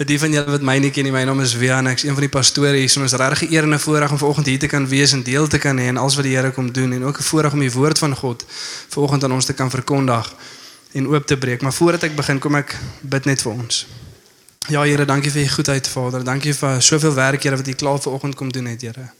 [0.00, 2.14] Vir die van julle wat my nie ken nie, my naam is Wian, ek's een
[2.16, 2.88] van die pastore hier.
[2.88, 5.46] Ons is regtig eer en 'n voorreg om vanoggend hier te kan wees en deel
[5.46, 7.60] te kan hê aan alles wat die Here kom doen en ook 'n voorreg om
[7.60, 8.44] die woord van God
[8.88, 10.34] vanoggend aan ons te kan verkondig
[10.92, 11.60] en oop te breek.
[11.60, 13.86] Maar voordat ek begin, kom ek bid net vir ons.
[14.68, 16.24] Ja Here, dankie vir u goedheid, Vader.
[16.24, 19.10] Dankie vir soveel werk, Here, wat u klaar vanoggend kom doen het, Here.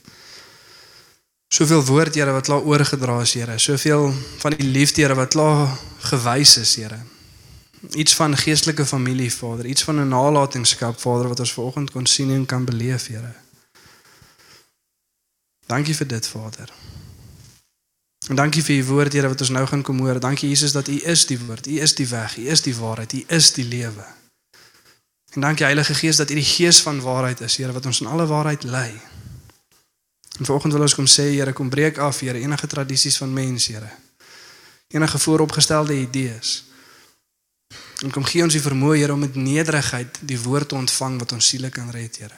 [1.48, 3.58] Soveel woord, Here, wat klaar oorgedra is, Here.
[3.58, 7.19] Soveel van die liefde, Here, wat klaar gewys is, Here
[7.88, 12.30] iets van geestelike familie Vader, iets van 'n nalatenskap Vader wat ons vanoggend kon sien
[12.30, 13.32] en kan beleef, Here.
[15.66, 16.72] Dankie vir dit, Vader.
[18.28, 20.20] En dankie vir u woord, Here, wat ons nou gaan kom hoor.
[20.20, 23.12] Dankie Jesus dat u is die woord, u is die weg, u is die waarheid,
[23.12, 24.04] u is die lewe.
[25.30, 28.06] En dankie Heilige Gees dat u die gees van waarheid is, Here, wat ons in
[28.06, 29.00] alle waarheid lei.
[30.38, 33.72] En vanoggend wil ons kom sê, Here, kom breek af, Here, enige tradisies van mense,
[33.72, 33.90] Here.
[34.88, 36.69] Enige vooropgestelde idees.
[38.00, 41.32] En kom gee ons die vermoë Here om met nederigheid die woord te ontvang wat
[41.36, 42.36] ons siele kan red, Here.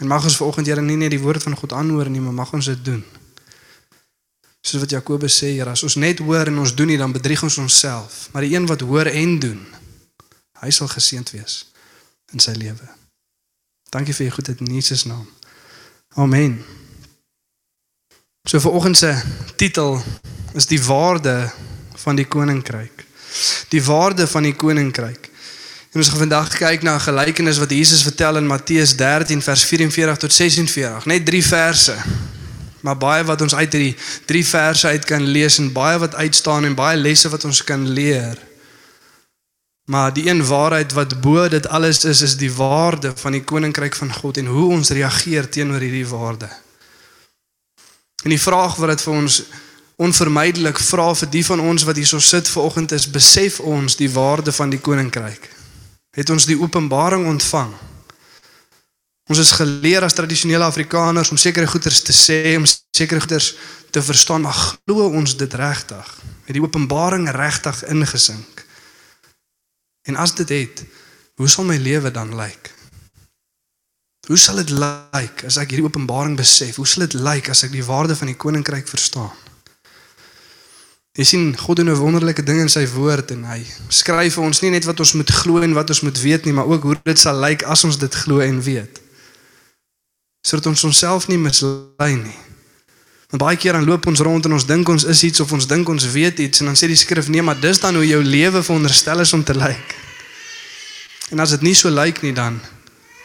[0.00, 2.52] En mag ons vanoggend Here nie net die woord van God aanhoor nie, maar mag
[2.56, 3.02] ons dit doen.
[4.64, 7.42] Soos wat Jakobus sê, Here, as ons net hoor en ons doen nie, dan bedrieg
[7.44, 8.28] ons onsself.
[8.32, 9.60] Maar die een wat hoor en doen,
[10.62, 11.66] hy sal geseënd wees
[12.32, 12.88] in sy lewe.
[13.92, 15.28] Dankie vir u goedheid in Jesus naam.
[16.16, 16.58] Amen.
[18.48, 19.12] So vanoggend se
[19.56, 20.00] titel
[20.56, 21.52] is die waarde
[22.00, 23.07] van die koninkryk
[23.68, 25.30] die waarde van die koninkryk.
[25.92, 29.64] En ons gaan vandag kyk na 'n gelykenis wat Jesus vertel in Matteus 13 vers
[29.64, 31.96] 44 tot 46, net 3 verse.
[32.80, 36.64] Maar baie wat ons uit hierdie 3 verse uit kan lees en baie wat uitstaan
[36.64, 38.38] en baie lesse wat ons kan leer.
[39.88, 43.94] Maar die een waarheid wat bo dit alles is is die waarde van die koninkryk
[43.94, 46.48] van God en hoe ons reageer teenoor hierdie waarde.
[48.22, 49.42] En die vraag wat dit vir ons
[49.98, 54.52] onvermydelik vra vir die van ons wat hierso sit vanoggend is besef ons die waarde
[54.54, 55.48] van die koninkryk.
[56.14, 57.72] Het ons die openbaring ontvang?
[59.28, 62.64] Ons is geleer as tradisionele Afrikaners om sekere goeders te sê, om
[62.96, 63.50] sekere goeders
[63.90, 66.14] te verstaan, maar glo ons dit regtig?
[66.46, 68.64] Het die openbaring regtig ingesink?
[70.08, 70.84] En as dit het,
[71.36, 72.70] hoe sal my lewe dan lyk?
[74.30, 76.78] Hoe sal dit lyk as ek hierdie openbaring besef?
[76.78, 79.47] Hoe sal dit lyk as ek die waarde van die koninkryk verstaan?
[81.16, 84.60] Jy sien God doen 'n wonderlike ding in sy woord en hy skryf vir ons
[84.60, 86.96] nie net wat ons moet glo en wat ons moet weet nie, maar ook hoe
[87.02, 89.00] dit sal lyk as ons dit glo en weet.
[90.46, 92.38] Sodat ons onsself nie mislei nie.
[93.28, 95.66] Want baie keer dan loop ons rond en ons dink ons is iets of ons
[95.66, 98.22] dink ons weet iets en dan sê die skrif nee, maar dis dan hoe jou
[98.24, 99.94] lewe veronderstel is om te lyk.
[101.30, 102.60] En as dit nie so lyk nie dan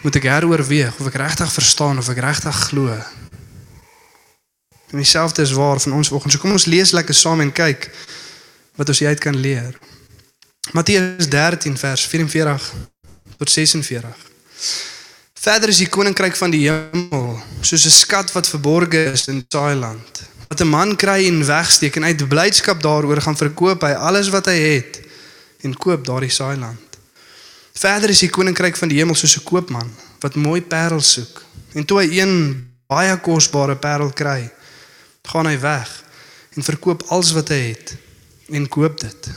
[0.04, 2.98] moet ek heroorweeg of ek regtig verstaan of ek regtig glo.
[4.94, 6.34] En dieselfde is waar van ons vanoggend.
[6.34, 7.90] So kom ons lees lekker saam en kyk
[8.78, 9.74] wat ons hieruit kan leer.
[10.72, 12.68] Matteus 13 vers 44
[13.38, 14.06] tot 46.
[15.34, 19.76] Verder is die koninkryk van die hemel soos 'n skat wat verborge is in saai
[19.76, 20.22] land.
[20.48, 24.46] Wat 'n man kry en wegsteek en uit blydskap daaroor gaan verkoop hy alles wat
[24.46, 25.02] hy het
[25.62, 26.80] en koop daardie saai land.
[27.74, 29.90] Verder is die koninkryk van die hemel soos 'n koopman
[30.20, 31.44] wat mooi parels soek.
[31.74, 32.34] En toe hy een
[32.88, 34.52] baie kosbare parel kry,
[35.28, 36.04] gaan hy weg
[36.54, 37.96] en verkoop alles wat hy het
[38.52, 39.30] en koop dit.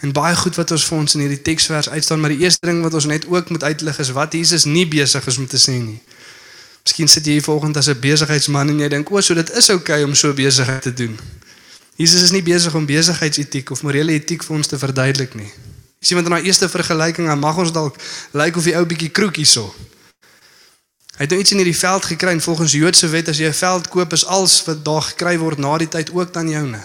[0.00, 2.82] En baie goed wat ons vir ons in hierdie teksvers uitstaan, maar die eerste ding
[2.86, 5.74] wat ons net ook moet uitlig is wat Jesus nie besig is om te sê
[5.80, 5.98] nie.
[6.86, 9.70] Miskien sit jy hier vanoggend as 'n besigheidsman en jy dink, "O, so dit is
[9.70, 11.18] oukei okay om so besigheid te doen."
[11.96, 15.50] Jesus is nie besig om besigheidsetiek of morele etiek vir ons te verduidelik nie.
[15.98, 17.96] Jy sien met 'n eerste vergelyking, dan mag ons dalk
[18.32, 19.74] lyk of die ou bietjie kroek hierso.
[21.14, 23.54] Hy het nou iets in hierdie veld gekry en volgens Joodse wet as jy 'n
[23.54, 26.82] veld koop is alles wat daar gekry word na die tyd ook dan joune.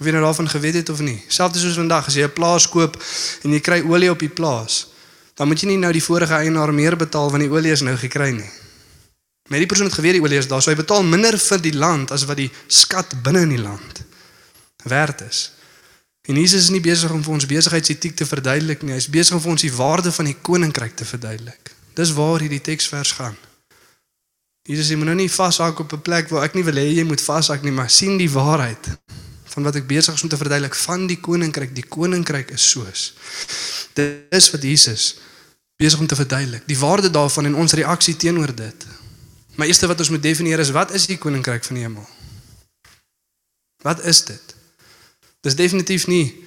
[0.00, 1.22] Of jy nou daarvan geweet het of nie.
[1.28, 3.02] Selfs soos vandag as jy 'n plaas koop
[3.42, 4.86] en jy kry olie op die plaas,
[5.34, 7.96] dan moet jy nie nou die vorige eienaar meer betaal want die olie is nou
[7.96, 8.50] gekry nie.
[9.48, 11.74] Maar die persoon het geweet die olie is daar, so hy betaal minder vir die
[11.74, 14.02] land as wat die skat binne in die land
[14.82, 15.52] werd is.
[16.22, 18.92] En Jesus is nie besig om vir ons besigheidsetiek te verduidelik nie.
[18.92, 21.81] Hy is besig om vir ons die waarde van die koninkryk te verduidelik.
[21.94, 23.36] Dis waar hierdie teksvers gaan.
[24.62, 27.04] Jesus sê moet nou nie vashak op 'n plek waar ek nie wil hê jy
[27.04, 28.88] moet vashak nie, maar sien die waarheid
[29.44, 31.74] van wat ek besig is om te verduidelik van die koninkryk.
[31.74, 33.14] Die koninkryk is soos.
[33.92, 35.16] Dit is wat Jesus
[35.76, 36.62] besig om te verduidelik.
[36.66, 38.86] Die waarde daarvan en ons reaksie teenoor dit.
[39.54, 42.08] Maar eerste wat ons moet definieer is wat is die koninkryk van die hemel?
[43.82, 44.54] Wat is dit?
[45.40, 46.44] Dis definitief nie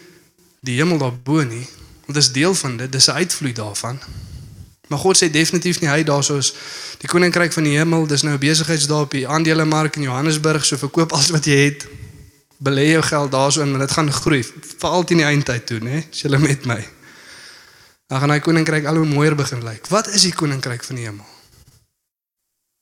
[0.65, 1.67] die hemel daarbo nie,
[2.07, 3.99] dit is deel van dit, dis 'n uitvloei daarvan.
[4.87, 6.53] Maar God sê definitief nie hy daarsoos
[7.01, 10.77] die koninkryk van die hemel, dis nou 'n besigheidsdae op die aandelemark in Johannesburg, so
[10.77, 11.87] verkoop alles wat jy het.
[12.57, 14.45] Belê jou geld daarso in, want dit gaan groei,
[14.77, 16.05] veral teen die eindtyd toe, né?
[16.11, 16.87] As jy met my.
[18.07, 19.87] Dan gaan hy koninkryk al hoe mooier begin lyk.
[19.87, 21.25] Wat is die koninkryk van die hemel?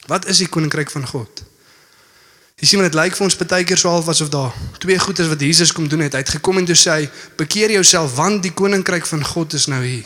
[0.07, 1.43] Wat is die koninkryk van God?
[2.59, 5.41] Jy sien dit lyk vir ons baie keer so half asof daar twee goedes wat
[5.41, 6.13] Jesus kom doen het.
[6.13, 9.65] Hy het gekom en toe sê hy: "Bekeer jouself want die koninkryk van God is
[9.65, 10.05] nou hier."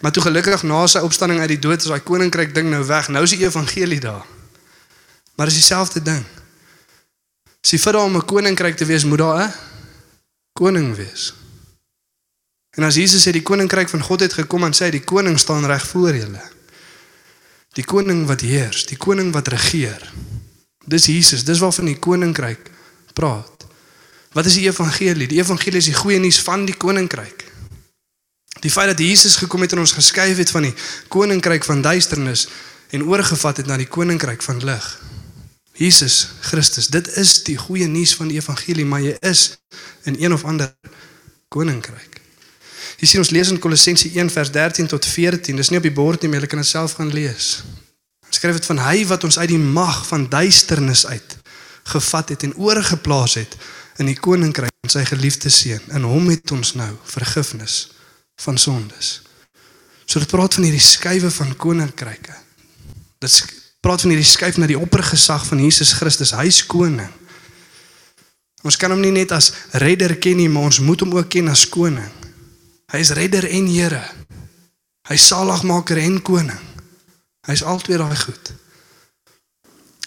[0.00, 3.08] Maar toe gelukkig na sy opstanding uit die dood is daai koninkryk ding nou weg.
[3.08, 4.24] Nou is die evangelie daar.
[5.36, 6.24] Maar dis dieselfde ding.
[7.60, 9.52] As jy vir hom 'n koninkryk te wees, moet daar 'n
[10.52, 11.34] koning wees.
[12.70, 15.66] En as Jesus sê die koninkryk van God het gekom en sê die koning staan
[15.66, 16.42] reg voor julle.
[17.72, 20.12] Die koning wat heers, die koning wat regeer.
[20.86, 22.70] Dis Jesus, dis waarvan die koninkryk
[23.12, 23.66] praat.
[24.32, 25.26] Wat is die evangelie?
[25.26, 27.44] Die evangelie is die goeie nuus van die koninkryk.
[28.60, 30.74] Die feit dat Jesus gekom het en ons geskuif het van die
[31.08, 32.48] koninkryk van duisternis
[32.90, 34.88] en oorgevat het na die koninkryk van lig.
[35.80, 39.56] Jesus Christus, dit is die goeie nuus van die evangelie, maar jy is
[40.04, 40.74] in een of ander
[41.48, 42.18] koninkryk.
[43.00, 45.56] Jy sien ons lees in Kolossense 1 vers 13 tot 14.
[45.56, 47.62] Dis nie op die bord nie, maar jy kan dit self gaan lees.
[48.28, 51.38] Ons skryf dit van hy wat ons uit die mag van duisternis uit
[51.90, 53.56] gevat het en oorgeplaas het
[54.02, 55.80] in die koninkryk van sy geliefde seun.
[55.96, 57.86] In hom het ons nou vergifnis
[58.44, 59.20] van sondes.
[60.04, 62.36] So dit praat van hierdie skuwe van koninkryke.
[63.22, 63.44] Dit
[63.80, 67.10] praat van hierdie skuif na die oppergesag van Jesus Christus, hy's koning.
[68.66, 71.48] Ons kan hom nie net as redder ken nie, maar ons moet hom ook ken
[71.52, 72.10] as koning.
[72.92, 74.02] Hy is redder en Here.
[75.08, 76.66] Hy saligmaker en koning.
[77.48, 78.52] Hy's altyd daai goed.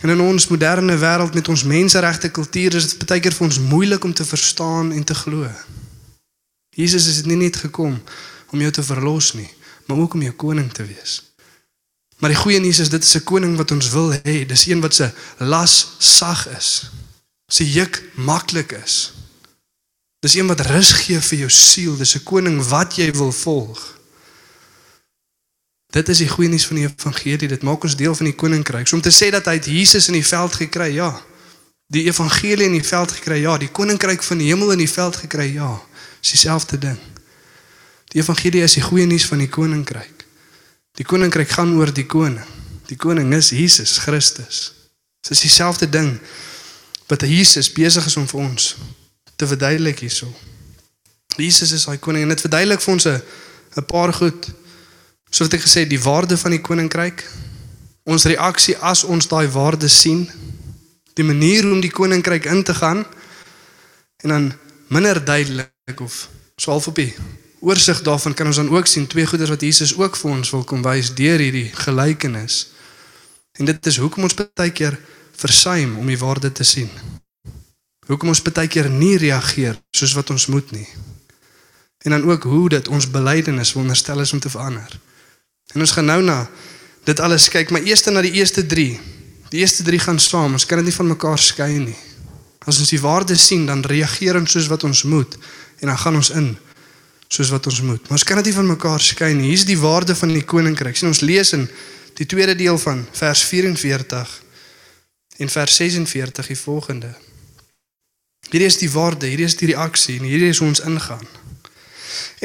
[0.04, 3.60] En in ons moderne wêreld met ons menseregte kultuur is dit baie keer vir ons
[3.72, 5.48] moeilik om te verstaan en te glo.
[6.74, 8.02] Jesus is nie net gekom
[8.54, 9.50] om jou te verlos nie,
[9.86, 11.22] maar ook om jou koning te wees.
[12.18, 14.46] Maar die goeie nuus is dit is 'n koning wat ons wil hê.
[14.46, 16.90] Dis een wat se las sag is.
[17.48, 19.14] Sy juk maklik is.
[20.20, 21.98] Dis een wat rus gee vir jou siel.
[21.98, 24.00] Dis 'n koning wat jy wil volg.
[25.92, 27.48] Dit is die goeie nuus van die evangelie.
[27.48, 28.88] Dit maak ons deel van die koninkryk.
[28.88, 31.22] So om te sê dat hy Jesus in die veld gekry, ja.
[31.88, 33.58] Die evangelie in die veld gekry, ja.
[33.58, 35.82] Die koninkryk van die hemel in die veld gekry, ja.
[36.24, 37.00] Dis dieselfde ding.
[38.14, 40.24] Die evangelie is die goeie nuus van die koninkryk.
[40.96, 42.46] Die koninkryk gaan oor die koning.
[42.88, 44.62] Die koning is Jesus Christus.
[45.24, 46.16] Dit is dieselfde ding
[47.12, 48.70] wat Jesus besig is om vir ons
[49.36, 50.30] te verduidelik hierso.
[51.36, 53.22] Jesus is daai koning en dit verduidelik vir ons 'n
[53.76, 54.48] 'n paar goed.
[55.30, 57.26] So wat ek gesê die waarde van die koninkryk,
[58.04, 60.30] ons reaksie as ons daai waarde sien,
[61.14, 63.06] die manier hoe om die koninkryk in te gaan
[64.24, 64.54] en dan
[64.88, 67.14] minder duidelik of so half op die
[67.60, 70.64] oorsig daarvan kan ons dan ook sien twee goeders wat Jesus ook vir ons wil
[70.64, 72.68] kom wys deur hierdie gelykenis.
[73.60, 74.98] En dit is hoekom ons baie keer
[75.36, 76.90] versuim om die waarde te sien.
[78.08, 80.88] Hoekom ons baie keer nie reageer soos wat ons moet nie.
[82.04, 85.00] En dan ook hoe dit ons belydenis wonderstel is om te verander.
[85.74, 86.48] En ons gaan nou na
[87.04, 89.00] dit alles kyk, maar eers na die eerste 3.
[89.52, 90.56] Die eerste 3 gaan saam.
[90.56, 92.00] Ons kan dit nie van mekaar skei nie.
[92.64, 95.36] As ons die waarde sien, dan reageer ons soos wat ons moet
[95.84, 96.54] en dan gaan ons in
[97.28, 98.02] soos wat ons moet.
[98.02, 99.50] Maar ons kan dit nie van mekaar skei nie.
[99.52, 100.96] Hier's die waarde van die koninkryk.
[100.96, 101.66] Sien ons lees in
[102.20, 104.34] die tweede deel van vers 44
[105.44, 107.12] en vers 46 die volgende.
[108.52, 111.26] Hierdie is die waarde, hierdie is die reaksie en hierdie is ons ingaan.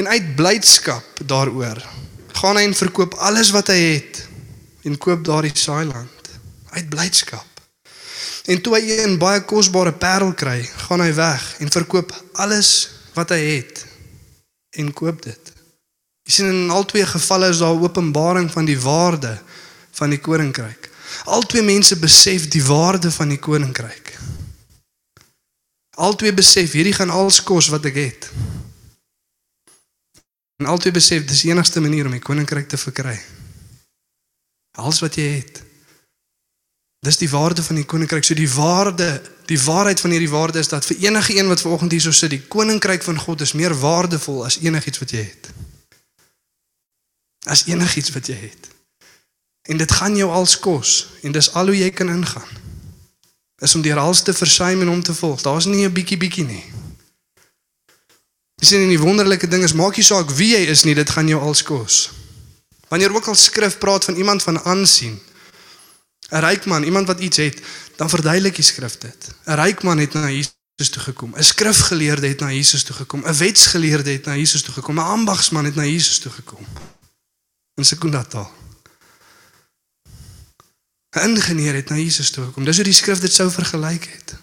[0.00, 1.82] En uit blydskap daaroor
[2.38, 4.22] gaan hy en verkoop alles wat hy het
[4.88, 6.32] en koop daardie saailand
[6.70, 7.44] uit blydskap.
[8.48, 13.34] En toe hy 'n baie kosbare parel kry, gaan hy weg en verkoop alles wat
[13.34, 13.84] hy het
[14.78, 15.52] en koop dit.
[16.28, 19.38] Jy sien in al twee gevalle is daar openbaring van die waarde
[19.98, 20.90] van die koninkryk.
[21.24, 24.12] Al twee mense besef die waarde van die koninkryk.
[25.98, 28.28] Al twee besef hierdie gaan alles kos wat ek het.
[30.62, 33.16] En al twee besef dis die enigste manier om die koninkryk te verkry.
[34.78, 35.62] Alles wat jy het.
[37.00, 38.24] Dis die waarde van die koninkryk.
[38.24, 41.94] So die waarde, die waarheid van hierdie waarde is dat vir enige een wat vanoggend
[41.94, 45.50] hierso sit, die koninkryk van God is meer waardevol as enigiets wat jy het.
[47.46, 48.68] As enigiets wat jy het.
[49.68, 52.66] En dit gaan jou als kos en dis al hoe jy kan ingaan.
[53.62, 55.42] Is om deur alles te versuim en om te volg.
[55.42, 56.64] Daar's nie 'n bietjie bietjie nie.
[58.58, 61.28] Dis nie die wonderlike ding is maak nie saak wie jy is nie, dit gaan
[61.28, 62.10] jou als kos.
[62.88, 65.20] Wanneer ook al skrif praat van iemand van aansien,
[66.28, 67.60] 'n Ryk man, iemand wat iets het,
[67.96, 69.34] dan verduidelik die skrif dit.
[69.44, 71.34] 'n Ryk man het na Jesus toe gekom.
[71.36, 73.22] 'n Skrifgeleerde het na Jesus toe gekom.
[73.24, 74.94] 'n Wetsgeleerde het na Jesus toe gekom.
[74.94, 76.66] 'n Ambagsman het na Jesus toe gekom.
[77.74, 78.52] In sekondataal.
[81.10, 82.64] 'n Ingenieur het na Jesus toe gekom.
[82.64, 84.34] Dis hoe die skrif dit sou vergelyk het.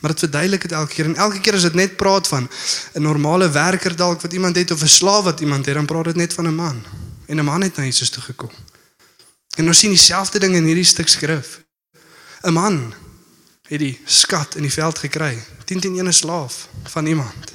[0.00, 2.50] Maar dit verduidelik dit elke keer en elke keer as dit net praat van
[2.92, 6.04] 'n normale werker dalk wat iemand het of 'n slaaf wat iemand het, dan praat
[6.04, 6.84] dit net van 'n man.
[7.26, 8.50] En 'n man het na Jesus toe gekom.
[9.60, 11.60] En ons sien dieselfde ding in hierdie stuk skrif.
[12.48, 12.94] 'n Man
[13.68, 17.52] het die skat in die veld gekry, 10 teen 1 slaaf van iemand.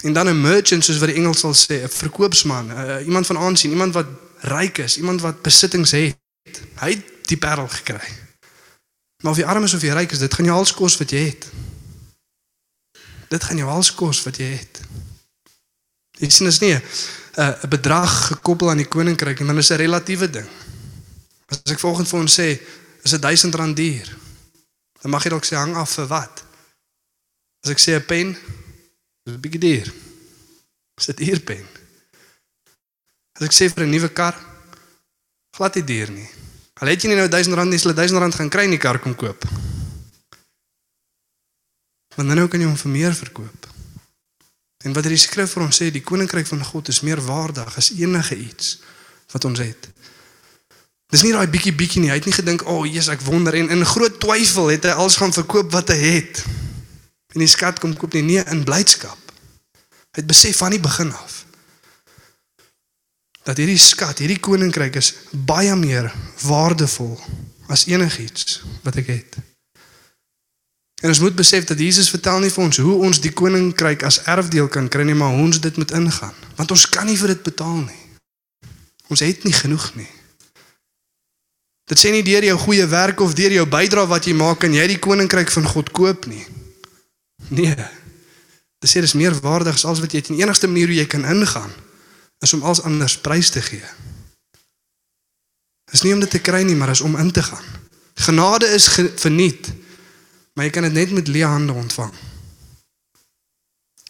[0.00, 3.38] En dan 'n merchant soos wat die Engels sal sê, 'n verkoopsman, uh, iemand van
[3.38, 4.06] aansien, iemand wat
[4.40, 6.16] ryk is, iemand wat besittings het.
[6.74, 8.08] Hy het die parel gekry.
[9.22, 11.10] Maar of jy arm is of jy ryk is, dit gaan jou alles kos wat
[11.10, 11.46] jy het.
[13.28, 14.80] Dit gaan jou alles kos wat jy het.
[16.18, 16.80] Dit sien is nie
[17.38, 20.48] 'n 'n bedrag gekoppel aan die koninkryk maar dit is 'n relatiewe ding.
[21.46, 22.48] As ek volgens vir ons sê,
[23.02, 24.16] is dit 1000 rand duur.
[25.00, 26.44] Dan mag jy dalk sê hang af vir wat?
[27.64, 28.36] As ek sê 'n pen,
[29.24, 29.92] is 'n bietjie duur.
[30.98, 31.66] Is dit uurpen?
[33.38, 34.34] As ek sê vir 'n nuwe kar,
[35.56, 36.28] glad nie duur nie.
[36.80, 38.70] Al het jy nie nou 1000 rand nie, sal jy 1000 rand gaan kry in
[38.70, 39.44] die kar kom koop.
[42.16, 43.67] Want dan nou kan jy hom vir meer verkoop.
[44.84, 47.90] En wat die skrif vir ons sê, die koninkryk van God is meer waardig as
[47.96, 48.78] enige iets
[49.32, 49.88] wat ons het.
[51.08, 52.10] Dis nie daai bietjie bietjie nie.
[52.12, 54.90] Hy het nie gedink, "O, oh, Jesus, ek wonder." En in groot twyfel het hy
[54.90, 56.44] alles gaan verkoop wat hy het.
[57.34, 59.18] En die skat kom koop nie nee in blydskap.
[60.12, 61.38] Hy het besef van die begin af
[63.48, 66.10] dat hierdie skat, hierdie koninkryk is baie meer
[66.44, 67.14] waardevol
[67.72, 69.38] as enigiets wat ek het.
[71.02, 74.22] En ons moet besef dat Jesus vertel nie vir ons hoe ons die koninkryk as
[74.26, 77.36] erfdeel kan kry nie, maar hoe ons dit moet ingaan, want ons kan nie vir
[77.36, 78.04] dit betaal nie.
[79.08, 80.10] Ons het nie genoeg nie.
[81.88, 84.74] Dit sê nie deur jou goeie werk of deur jou bydrae wat jy maak kan
[84.74, 86.44] jy die koninkryk van God koop nie.
[87.48, 87.76] Nee.
[88.78, 90.28] Dit sê dis meer waardig as alles wat jy het.
[90.34, 91.72] Die enigste manier hoe jy kan ingaan
[92.44, 93.86] is om alles anders prys te gee.
[95.90, 97.64] Dis nie om dit te kry nie, maar is om in te gaan.
[98.20, 99.70] Genade is ge verniet,
[100.58, 102.14] maar jy kan dit net met leë hande ontvang.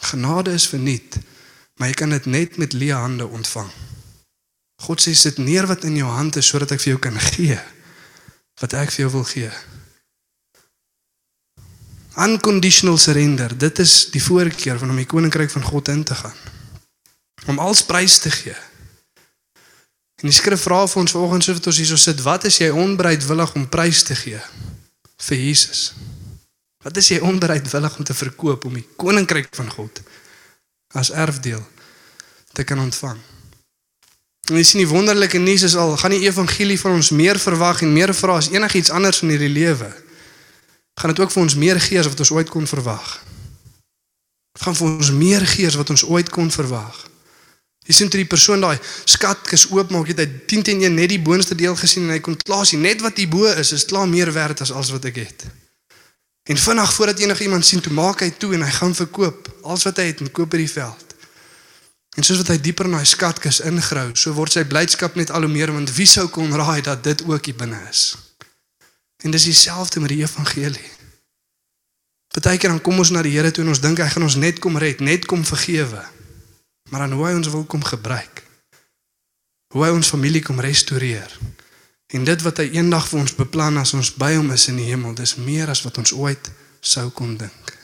[0.08, 1.18] Genade is verniet,
[1.76, 3.68] maar jy kan dit net met leë hande ontvang.
[4.88, 7.58] God sê sit neer wat in jou hand is sodat ek vir jou kan gee
[8.62, 9.50] wat ek vir jou wil gee.
[12.18, 16.34] Unconditional surrender, dit is die voorkeur van om die koninkryk van God in te gaan.
[17.46, 18.56] Om alles prys te gee.
[20.18, 23.54] En die skrif vra vir ons vanoggend soos ons hierso sit, wat is jy onbereidwillig
[23.54, 24.40] om prys te gee
[25.28, 25.92] vir Jesus?
[26.88, 29.98] Wat is jy onbereidwillig om te verkoop om die koninkryk van God
[30.96, 31.60] as erfdeel
[32.56, 33.18] te kan ontvang?
[34.48, 37.82] En jy sien die wonderlike nuus is al gaan die evangelie van ons meer verwag
[37.84, 39.90] en meer vra as enigiets anders in hierdie lewe.
[40.96, 43.12] Gaan dit ook vir ons meer gee as wat ons ooit kon verwag.
[44.56, 47.04] Dit gaan vir ons meer gee as wat ons ooit kon verwag.
[47.84, 51.20] Jy sien toe die persoon daai skatkis oopmaak, het hy 10 teen 1 net die
[51.20, 54.08] boonste deel gesien en hy kon klaar sien net wat hier bo is, is klaar
[54.08, 55.50] meer werd as alles wat ek het.
[56.48, 59.98] En vinnig voordat enigiemand sien, toe maak hy toe en hy gaan verkoop alles wat
[60.00, 61.04] hy het en koop by die veld.
[62.16, 65.44] En soos wat hy dieper in daai skatkis ingrou, so word sy blydskap net al
[65.44, 68.14] hoe meer want wie sou kon raai dat dit ook hier binne is.
[69.22, 70.90] En dis dieselfde met die evangelie.
[72.32, 74.58] Partykeer dan kom ons na die Here toe en ons dink hy gaan ons net
[74.62, 76.00] kom red, net kom vergewe.
[76.88, 78.42] Maar dan hoe hy ons wil kom gebruik.
[79.74, 81.28] Hoe hy ons familie kom restoreer.
[82.12, 84.88] En dit wat hy eendag vir ons beplan as ons by hom is in die
[84.88, 86.50] hemel, dis meer as wat ons ooit
[86.80, 87.76] sou kon dink.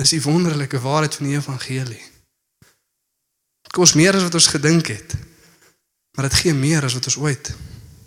[0.00, 2.02] Dis die wonderlike waarheid van die evangelie
[3.74, 5.16] kos meer as wat ons gedink het.
[6.14, 7.50] Maar dit gee meer as wat ons ooit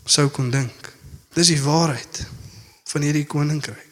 [0.07, 0.91] sou kon dink.
[1.36, 2.24] Dis die waarheid
[2.88, 3.83] van hierdie koninkryk.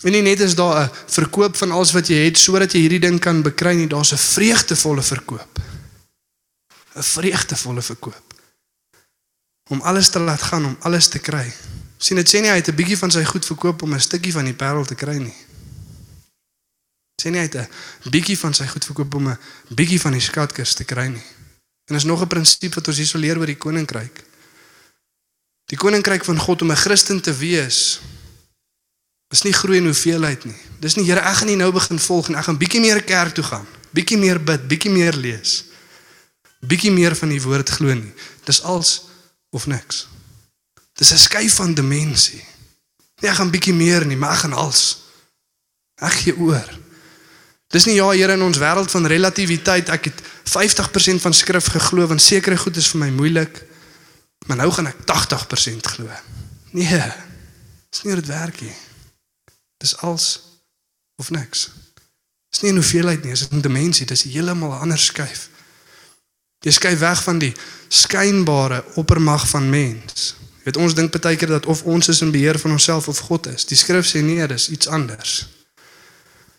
[0.00, 3.04] En nie net is daar 'n verkoop van alles wat jy het sodat jy hierdie
[3.06, 5.60] ding kan bekry nie, daar's 'n vreugdevolle verkoop.
[6.96, 8.29] 'n Vreugdevolle verkoop.
[9.70, 11.46] Om alles te laat gaan om alles te kry.
[11.98, 14.32] Sien dit sê nie hy het 'n bietjie van sy goed verkoop om 'n stukkie
[14.32, 15.36] van die parel te kry nie
[17.20, 20.20] sê nie hy het 'n bietjie van sy goed verkoop om 'n bietjie van die
[20.20, 21.26] skatkis te kry nie.
[21.88, 24.24] En is nog 'n prinsip wat ons hier sou leer oor die koninkryk.
[25.66, 28.00] Die koninkryk van God om 'n Christen te wees
[29.30, 30.60] is nie groei in hoeveelheid nie.
[30.80, 33.34] Dis nie Here ek gaan nie nou begin volg en ek gaan bietjie meer kerk
[33.34, 35.64] toe gaan, bietjie meer bid, bietjie meer lees.
[36.60, 38.12] Bietjie meer van die woord glo nie.
[38.44, 39.09] Dis als
[39.50, 40.08] of niks.
[40.92, 42.44] Dis 'n skuif van dimensie.
[43.20, 45.02] Nee, ek gaan bietjie meer nie, maar ek gaan als.
[45.94, 46.78] Ek gee oor.
[47.70, 52.06] Dis nie ja Here in ons wêreld van relativiteit ek het 50% van skrif geglo
[52.06, 53.62] want sekere goed is vir my moeilik.
[54.46, 56.08] Maar nou gaan ek 80% glo.
[56.70, 57.12] Nee.
[57.90, 58.74] Dis nie hoe dit werk nie.
[59.78, 60.40] Dis als
[61.16, 61.70] of niks.
[62.50, 65.48] Dis nie 'n hoeveelheid nie, dis 'n dimensie, dis heeltemal 'n ander skuif.
[66.60, 67.52] Jy skuif weg van die
[67.88, 70.34] skynbare oppermag van mens.
[70.60, 73.18] Jy weet ons dink baie keer dat of ons is in beheer van onsself of
[73.30, 73.64] God is.
[73.64, 75.48] Die skrif sê nee, dis iets anders.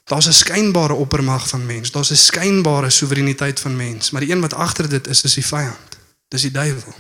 [0.09, 1.91] Daar's 'n skynbare oppermag van mens.
[1.91, 5.45] Daar's 'n skynbare soewereiniteit van mens, maar die een wat agter dit is, is die
[5.45, 5.97] vyand.
[6.27, 6.95] Dis die duiwel.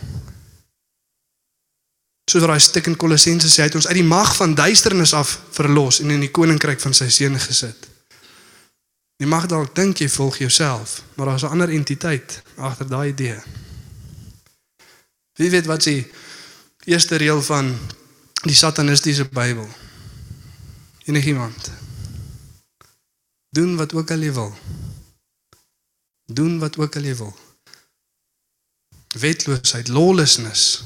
[2.31, 5.39] Soos daai stuk in Kolossense sê, hy het ons uit die mag van duisternis af
[5.51, 7.90] verlos en in die koninkryk van sy seun gesit.
[9.21, 13.37] Jy mag dalk dink jy volg jouself, maar daar's 'n ander entiteit agter daai idee.
[15.37, 16.11] Wie weet wat die
[16.83, 17.77] eerste reël van
[18.41, 19.69] die satanistiese Bybel?
[21.05, 21.71] Enigiemand?
[23.49, 24.55] Doen wat ook al jy wil.
[26.25, 27.35] Doen wat ook al jy wil.
[29.19, 30.83] Wetloosheid, lawlessness.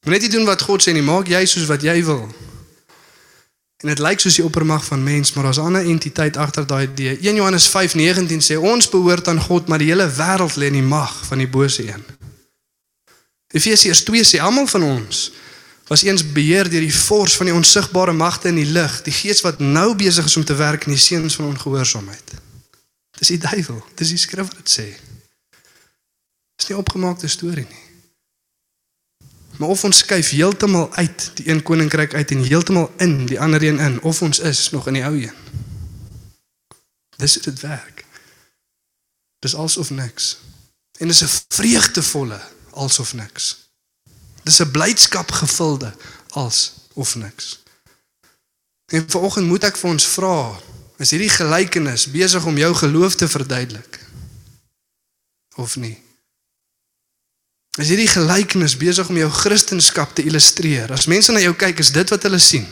[0.00, 2.34] Moet net nie doen wat God sê nie, maak jy soos wat jy wil.
[3.76, 6.88] En dit lyk soos die oppermag van mens, maar daar's 'n ander entiteit agter daai
[6.88, 7.18] idee.
[7.20, 10.82] 1 Johannes 5:19 sê ons behoort aan God, maar die hele wêreld lê in die
[10.82, 12.04] mag van die bose een.
[13.48, 15.32] Efesiërs 2 sê almal van ons
[15.86, 19.40] was eens beheer deur die vors van die onsigbare magte in die lig, die gees
[19.40, 22.32] wat nou besig is om te werk in die seuns van ongehoorsaamheid.
[23.18, 24.86] Dis die duiwel, dis die skrif wat dit sê.
[26.56, 27.93] Dis nie opgemaakte storie nie.
[29.58, 33.62] Maar of ons skuif heeltemal uit die een koninkryk uit en heeltemal in die ander
[33.62, 35.32] een in, of ons is nog in die ou een.
[37.16, 38.04] Dis dit werk.
[39.38, 40.38] Dis alsof niks.
[40.98, 43.68] En dis 'n vreugdevolle alsof niks.
[44.42, 45.94] Dis 'n blydskap gevulde
[46.28, 47.62] alsof niks.
[48.86, 50.60] En vanoggend moet ek vir ons vra,
[50.96, 54.00] is hierdie gelykenis besig om jou geloof te verduidelik?
[55.54, 56.02] Of nie?
[57.74, 60.92] Is hierdie gelykenis besig om jou kristendom te illustreer?
[60.94, 62.66] As mense na jou kyk, is dit wat hulle sien.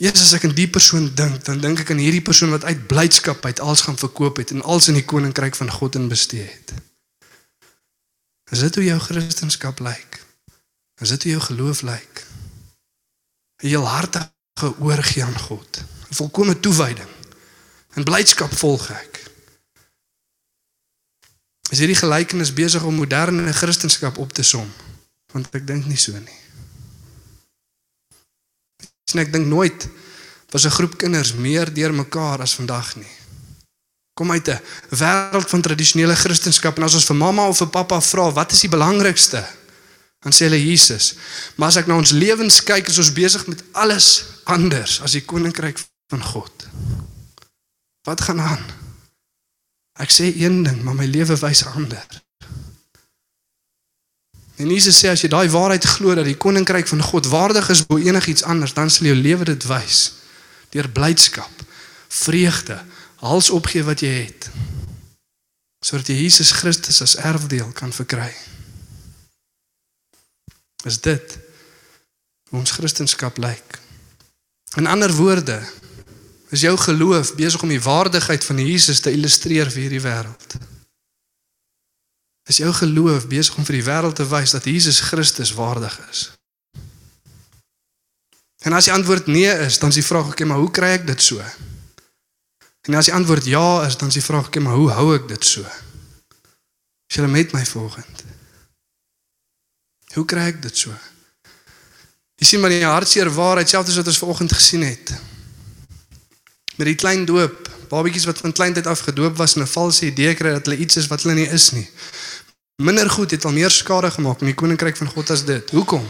[0.00, 2.86] Jesus as ek aan die persoon dink, dan dink ek aan hierdie persoon wat uit
[2.88, 6.72] blydskap uit alles gaan verkoop het en alles in die koninkryk van God inbestee het.
[8.54, 10.20] Is dit hoe jou kristendom lyk?
[11.02, 12.24] Is dit hoe jou geloof lyk?
[13.58, 17.12] 'n Heel hartige oorgee aan God, 'n volkomme toewyding.
[17.94, 19.27] In blydskap volg ek.
[21.68, 24.68] Is hierdie gelykenis besig om moderne kristendom op te som?
[25.32, 26.38] Want ek dink nie so nie.
[29.08, 29.88] Sien ek dink nooit
[30.52, 33.12] was 'n groep kinders meer deurmekaar as vandag nie.
[34.14, 38.00] Kom uit 'n wêreld van tradisionele kristendom en as ons vir mamma of vir pappa
[38.00, 39.44] vra wat is die belangrikste?
[40.20, 41.14] Dan sê hulle Jesus.
[41.54, 45.24] Maar as ek na ons lewens kyk, is ons besig met alles anders as die
[45.24, 45.78] koninkryk
[46.08, 46.66] van God.
[48.02, 48.87] Wat gaan aan?
[49.98, 52.06] Ek sê een ding, maar my lewe wys ander.
[54.58, 57.84] En Jesus sê as jy daai waarheid glo dat die koninkryk van God waardig is
[57.86, 60.00] bo enigiets anders, dan sal jou lewe dit wys
[60.68, 61.62] deur blydskap,
[62.08, 62.76] vreugde,
[63.24, 64.50] alles opgee wat jy het
[65.78, 68.32] sodat jy Jesus Christus as erfdeel kan verkry.
[70.86, 71.36] Is dit
[72.50, 73.78] hoe ons kristendom lyk?
[74.76, 75.60] In ander woorde,
[76.50, 80.56] is jou geloof besig om die waardigheid van Jesus te illustreer vir hierdie wêreld?
[82.48, 86.30] Is jou geloof besig om vir die wêreld te wys dat Jesus Christus waardig is?
[88.64, 91.06] En as die antwoord nee is, dan is die vraag ek, maar hoe kry ek
[91.06, 91.44] dit so?
[92.88, 95.28] En as die antwoord ja is, dan is die vraag ek, maar hoe hou ek
[95.28, 95.68] dit so?
[97.08, 98.24] Is jy met my volgend?
[100.16, 100.96] Hoe kry ek dit so?
[102.40, 105.12] Jy sien maar die hartseer waarheid selfs wat ons vanoggend gesien het
[106.78, 110.34] met die klein doop, babatjies wat van kleintyd af gedoop was en 'n valse idee
[110.34, 111.88] kry dat hulle iets is wat hulle nie is nie.
[112.82, 115.70] Minder goed het al meer skade gemaak in die koninkryk van God as dit.
[115.70, 116.06] Hoekom?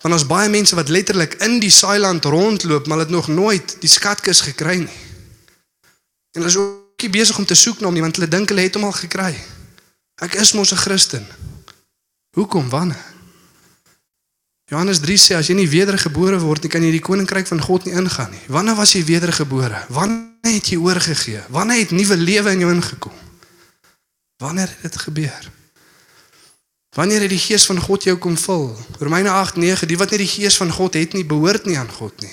[0.00, 3.88] Want ons baie mense wat letterlik in die saailand rondloop, maar het nog nooit die
[3.88, 4.98] skatkis gekry nie.
[6.32, 8.48] En hulle is ook nie besig om te soek na hom nie want hulle dink
[8.48, 9.34] hulle het hom al gekry.
[10.22, 11.26] Ek is mos 'n Christen.
[12.36, 13.04] Hoekom wanneer?
[14.72, 17.84] Johannes 3 sê as jy nie wedergebore word nie, kan jy die koninkryk van God
[17.84, 18.40] nie ingaan nie.
[18.48, 19.82] Wanneer was jy wedergebore?
[19.92, 21.42] Wanneer het jy oorgegee?
[21.52, 23.18] Wanneer het nuwe lewe in jou ingekom?
[24.40, 25.50] Wanneer het dit gebeur?
[26.96, 28.72] Wanneer het die gees van God jou kom vul?
[28.98, 32.24] Romeine 8:9 Die wat nie die gees van God het nie, behoort nie aan God
[32.24, 32.32] nie.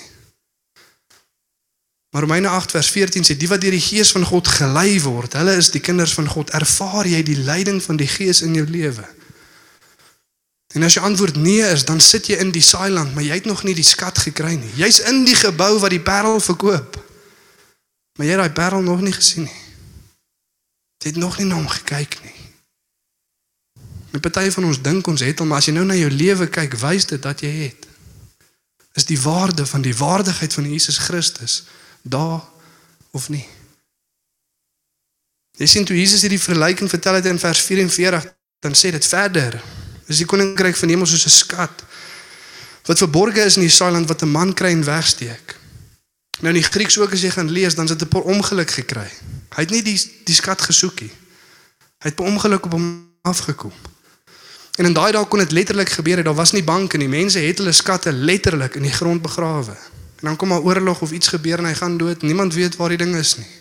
[2.10, 5.36] Maar Romeine 8 vers 14 sê die wat deur die gees van God gelei word,
[5.36, 6.50] hulle is die kinders van God.
[6.56, 9.04] Ervaar jy die leiding van die gees in jou lewe?
[10.74, 13.48] En as jy antwoord nee is, dan sit jy in die saailand, maar jy het
[13.50, 14.70] nog nie die skat gekry nie.
[14.78, 16.98] Jy's in die gebou wat die parel verkoop.
[18.18, 19.58] Maar jy het daai parel nog nie gesien nie.
[21.00, 22.36] Jy het nog nie na hom gekyk nie.
[24.10, 26.46] En party van ons dink ons het hom, maar as jy nou na jou lewe
[26.50, 27.86] kyk, wys dit dat jy het.
[28.98, 31.62] Is die waarde van die waardigheid van Jesus Christus
[32.02, 32.42] daar
[33.10, 33.46] of nie?
[35.58, 38.26] Jy sien toe Jesus hierdie vergelyking vertel het in vers 44,
[38.64, 39.58] dan sê dit verder.
[40.10, 41.84] Is die koninkryk van hemel soos 'n skat
[42.88, 45.56] wat verborge is in die saailand wat 'n man kry en wegsteek.
[46.40, 49.10] Nou in die Grieks ook as jy gaan lees, dan sit 'n per ongeluk gekry.
[49.54, 51.12] Hy het nie die die skat gesoek nie.
[52.02, 53.72] Hy het per ongeluk op hom afgekom.
[54.76, 56.24] En in daai dae kon dit letterlik gebeur het.
[56.24, 57.08] Daar was nie banke nie.
[57.08, 59.76] Mense het hulle skatte letterlik in die grond begrawe.
[60.20, 62.22] En dan kom maar oorlog of iets gebeur en hy gaan dood.
[62.22, 63.59] Niemand weet waar die ding is nie.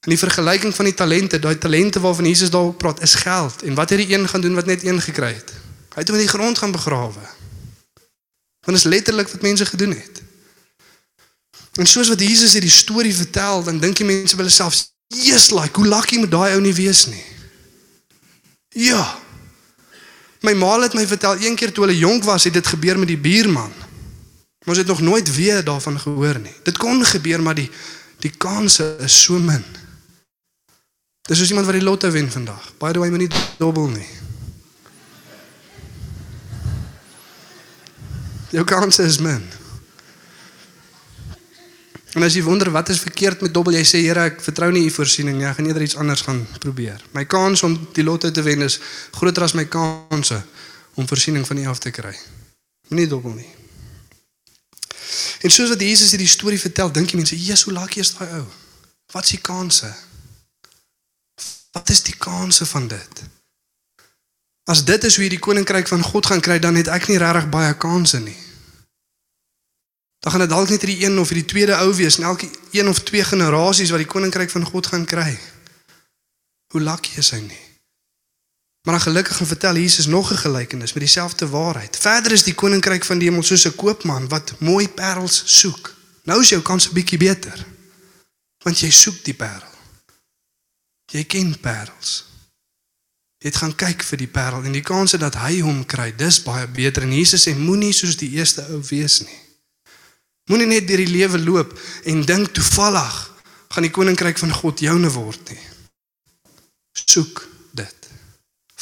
[0.00, 3.62] In die vergelyking van die talente, daai talente waarvan Jesus daarop praat, is geld.
[3.62, 5.52] En wat het die een gaan doen wat net een gekry het?
[5.92, 7.20] Hy het hom in die grond gaan begrawe.
[8.60, 10.22] Want dit is letterlik wat mense gedoen het.
[11.74, 15.50] En soos wat Jesus hierdie storie vertel, dan dink die mense by hulle self, "Jesus,
[15.50, 17.24] like, hoe lucky moet daai ou nie wees nie."
[18.68, 19.18] Ja.
[20.40, 23.08] My ma het my vertel een keer toe hulle jonk was, het dit gebeur met
[23.08, 23.72] die buurman.
[24.64, 26.54] Ons het nog nooit weer daarvan gehoor nie.
[26.62, 27.70] Dit kon gebeur, maar die
[28.18, 29.64] die kanse is so min.
[31.30, 32.72] Dis soos iemand wat die lotto wen vandag.
[32.82, 34.06] By the way, moenie dobbel nie.
[38.50, 39.44] Jou kanse is min.
[42.18, 44.82] En as jy wonder wat is verkeerd met dobbel, jy sê Here, ek vertrou nie
[44.88, 45.46] u voorsiening nie.
[45.46, 46.98] Ek gaan eerder iets anders gaan probeer.
[47.14, 48.80] My kans om die lotto te wen is
[49.14, 50.42] groter as my kanse
[50.98, 52.16] om voorsiening van u af te kry.
[52.90, 53.50] Moenie dobbel nie.
[55.46, 58.42] En soos wat Jesus hierdie storie vertel, dink die mense, "Jesus, hoe lucky is daai
[58.42, 58.46] ou?
[59.14, 60.09] Wat is die kanse?"
[61.70, 63.22] Wat is die kanse van dit?
[64.70, 67.18] As dit is hoe jy die koninkryk van God gaan kry, dan het ek nie
[67.18, 68.36] regtig baie kanse nie.
[70.20, 72.88] Dan gaan dit dalk net hierdie een of hierdie tweede ou wees, en elke een
[72.88, 75.32] of twee generasies wat die koninkryk van God gaan kry.
[76.70, 77.64] Hoe lucky is hy nie?
[78.82, 81.96] Maar dan gelukkig gaan vertel Jesus nog 'n gelykenis met dieselfde waarheid.
[81.96, 85.94] Verder is die koninkryk van die hemel soos 'n koopman wat mooi parels soek.
[86.22, 87.66] Nou is jou kans 'n bietjie beter.
[88.64, 89.69] Want jy soek die parel.
[91.10, 92.24] Jy ken parels.
[93.40, 96.42] Jy het gaan kyk vir die parel en die kans dat hy hom kry, dis
[96.44, 97.06] baie beter.
[97.06, 99.40] En Jesus sê moenie soos die eerste ou wees nie.
[100.50, 101.72] Moenie net deur die lewe loop
[102.10, 103.16] en dink toevallig
[103.70, 105.64] gaan die koninkryk van God joune word nie.
[107.06, 107.42] Soek
[107.78, 108.10] dit.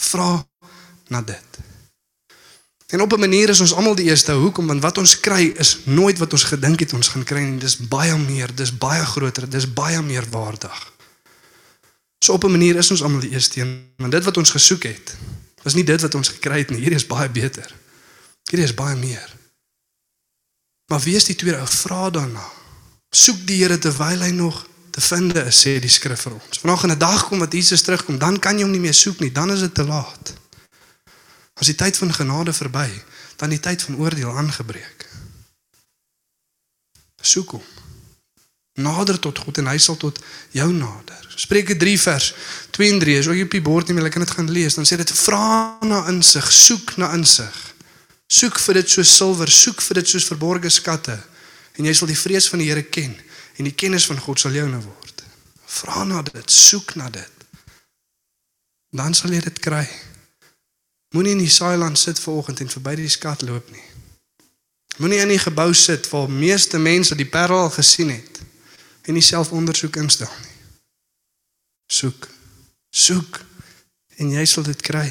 [0.09, 0.33] Vra
[1.13, 1.61] na dit.
[2.89, 5.79] En op 'n manier is ons almal die eerste hoekom want wat ons kry is
[5.85, 7.59] nooit wat ons gedink het ons gaan kry nie.
[7.59, 10.98] Dis baie meer, dis baie groter, dis baie meer waardig.
[12.25, 14.83] So op 'n manier is ons almal die eerste een, want dit wat ons gesoek
[14.83, 15.17] het,
[15.63, 16.79] was nie dit wat ons gekry het nie.
[16.79, 17.75] Hierdie is baie beter.
[18.51, 19.37] Hierdie is baie meer.
[20.87, 21.67] Maar wie is die tweede?
[21.67, 22.45] Vra daarna.
[23.11, 26.59] Soek die Here terwyl hy nog te vind is, sê die skrif vir ons.
[26.59, 29.19] Vanaand gaan 'n dag kom wat Jesus terugkom, dan kan jy hom nie meer soek
[29.19, 30.35] nie, dan is dit te laat.
[31.55, 33.03] As die tyd van genade verby,
[33.37, 35.07] dan die tyd van oordeel aangebreek.
[37.23, 37.65] Soek hom.
[38.79, 40.21] Nader tot God en hy sal tot
[40.55, 41.25] jou nader.
[41.39, 42.29] Spreuke 3 vers
[42.77, 44.77] 2 en 3 is ook op die bord nie, maar ek kan dit gaan lees.
[44.79, 47.57] Dan sê dit vra na insig, soek na insig.
[48.29, 51.17] Soek vir dit soos silwer, soek vir dit soos verborgde skatte
[51.79, 53.15] en jy sal die vrees van die Here ken
[53.59, 55.25] en die kennis van God sal joune word.
[55.79, 57.47] Vra na dit, soek na dit.
[58.95, 59.85] Dan sal jy dit kry.
[61.17, 63.85] Moenie in die saailand sit vanoggend en verby die skat loop nie.
[64.99, 68.39] Moenie in die gebou sit waar meeste mense die parel gesien het
[69.09, 70.55] en nie self ondersoek instel nie.
[71.89, 72.29] Soek.
[72.93, 73.41] Soek
[74.21, 75.09] en jy sal dit kry.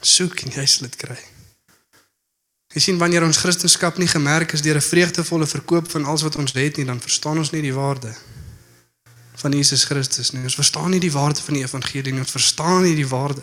[0.00, 1.18] Soek en jy sal dit kry.
[2.70, 6.36] Jy sien wanneer ons Christendom nie gemerk is deur 'n vreugdevolle verkoop van alles wat
[6.36, 8.14] ons het nie, dan verstaan ons nie die waarde
[9.34, 10.42] van Jesus Christus nie.
[10.42, 12.20] Ons verstaan nie die waarde van die evangelie nie.
[12.20, 13.42] Ons verstaan nie die waarde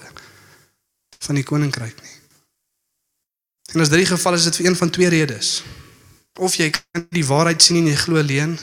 [1.20, 2.16] van die koninkryk nie.
[3.74, 5.64] En as dit die geval is dit vir een van twee redes.
[6.40, 8.60] Of jy kan die waarheid sien en jy glo leuen,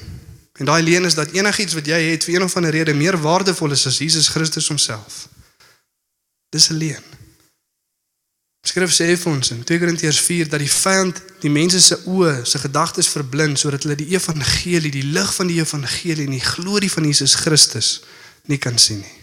[0.58, 3.18] en daai leuen is dat enigiets wat jy het vir een of ander rede meer
[3.20, 5.28] waardevol is as Jesus Christus homself.
[6.48, 7.02] Dis 'n leuen.
[8.64, 12.44] Skrif sê vir ons in 2 Korintiërs 4 dat die vyand die mense se oë,
[12.48, 16.90] se gedagtes verblind sodat hulle die evangelie, die lig van die evangelie en die glorie
[16.90, 18.00] van Jesus Christus
[18.48, 19.18] nie kan sien nie.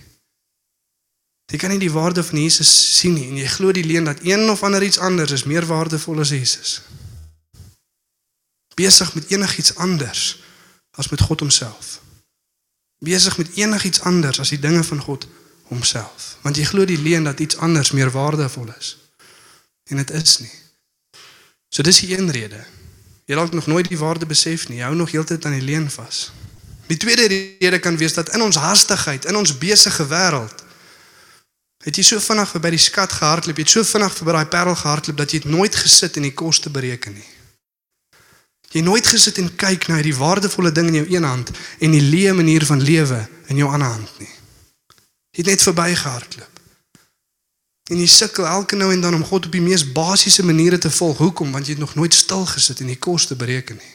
[1.51, 4.21] Jy kan nie die waarde van Jesus sien nie en jy glo die leuen dat
[4.23, 6.81] een of ander iets anders is meer waardevol as Jesus.
[8.77, 10.40] Besig met enigiets anders
[11.01, 11.99] as met God homself.
[13.01, 15.25] Besig met enigiets anders as die dinge van God
[15.71, 18.97] homself, want jy glo die leuen dat iets anders meer waardevol is.
[19.89, 20.53] En dit is nie.
[21.73, 22.61] So dis die een rede.
[23.25, 24.81] Jy dalk nog nooit die waarde besef nie.
[24.81, 26.29] Jy hou nog heeltyd aan die leen vas.
[26.91, 30.63] Die tweede rede kan wees dat in ons hastigheid, in ons besige wêreld,
[31.81, 34.75] het jy so vinnig verby die skat gehardloop, jy het so vinnig verby daai parel
[34.75, 37.29] gehardloop dat jy het nooit gesit en die koste bereken nie.
[38.71, 42.03] Jy nooit gesit en kyk na hierdie waardevolle ding in jou een hand en die
[42.03, 43.19] leë manier van lewe
[43.51, 44.31] in jou ander hand nie.
[45.31, 46.59] Jy het net verbygehardloop.
[47.91, 50.91] En jy sukkel elke nou en dan om God op die mees basiese maniere te
[50.91, 51.17] volg.
[51.17, 51.51] Hoekom?
[51.51, 53.93] Want jy het nog nooit stil gesit en die koste bereken nie.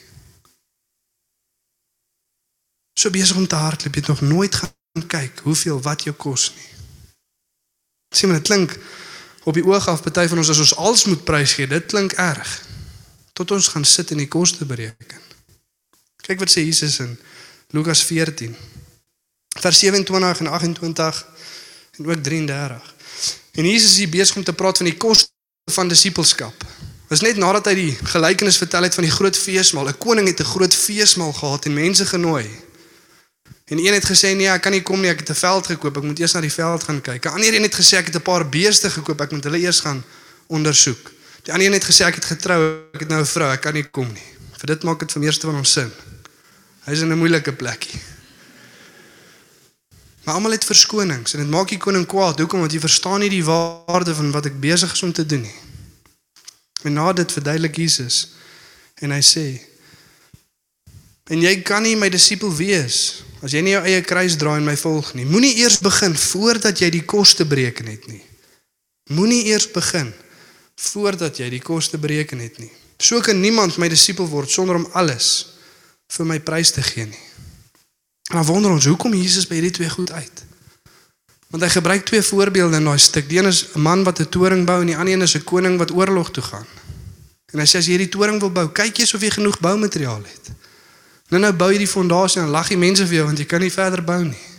[2.98, 6.52] So besig om te hardloop, jy het nog nooit gaan kyk hoeveel wat jou kos
[6.56, 6.70] nie.
[8.16, 8.78] Sien maar dit klink
[9.44, 12.12] op die oog af party van ons as ons alles moet prys gee, dit klink
[12.12, 12.65] erg.
[13.36, 15.20] Tot ons gaan sit en die koste bereken.
[16.24, 17.12] Kyk wat sê Jesus in
[17.76, 18.56] Lukas 14
[19.60, 21.26] vers 27 en 28
[21.96, 22.94] en ook 33.
[23.52, 25.30] En Jesus is hier besig om te praat van die koste
[25.72, 26.64] van disippelskap.
[27.08, 29.88] Dit is net nadat hy die gelykenis vertel het van die groot feesmaal.
[29.88, 32.46] 'n Koning het 'n groot feesmaal gehad en mense genooi.
[33.64, 35.96] En een het gesê nee, ek kan nie kom nie, ek het 'n veld gekoop,
[35.96, 37.24] ek moet eers na die veld gaan kyk.
[37.24, 39.80] 'n Ander een het gesê ek het 'n paar beeste gekoop, ek moet hulle eers
[39.80, 40.04] gaan
[40.46, 41.15] ondersoek.
[41.46, 42.58] Die ander een het gesê ek het getrou,
[42.90, 44.28] ek het nou 'n vrou, ek kan nie kom nie.
[44.58, 45.92] Vir dit maak dit vir meeste van ons sin.
[46.86, 48.00] Hy's in 'n moeilike plekkie.
[50.24, 52.38] Maar almal het verskonings en dit maak die koning kwaad.
[52.38, 52.60] Hoekom?
[52.60, 55.54] Want jy verstaan nie die waarde van wat ek besig is om te doen nie.
[56.82, 58.28] En na dit verduidelik Jesus
[58.94, 59.60] en hy sê:
[61.30, 64.64] "En jy kan nie my disipel wees As jy nie jou eie kruis dra en
[64.64, 68.22] my volg nie, moenie eers begin voordat jy die koste bereken het nie.
[69.14, 70.12] Moenie eers begin
[70.76, 72.70] voordat jy die koste bereken het nie.
[72.98, 75.56] So kan niemand my disipel word sonder om alles
[76.16, 77.24] vir my prys te gee nie.
[78.30, 80.44] En dan wonder ons hoekom Jesus by hierdie twee goed uit.
[81.52, 83.28] Want hy gebruik twee voorbeelde in daai stuk.
[83.28, 85.44] Die een is 'n man wat 'n toring bou en die ander een is 'n
[85.44, 86.66] koning wat oorlog toe gaan.
[87.52, 90.22] En hy sê as jy hierdie toring wil bou, kyk eers of jy genoeg boumateriaal
[90.22, 90.50] het.
[91.28, 93.60] Nou nou bou jy die fondasie en lag die mense vir jou want jy kan
[93.60, 94.55] nie verder bou nie.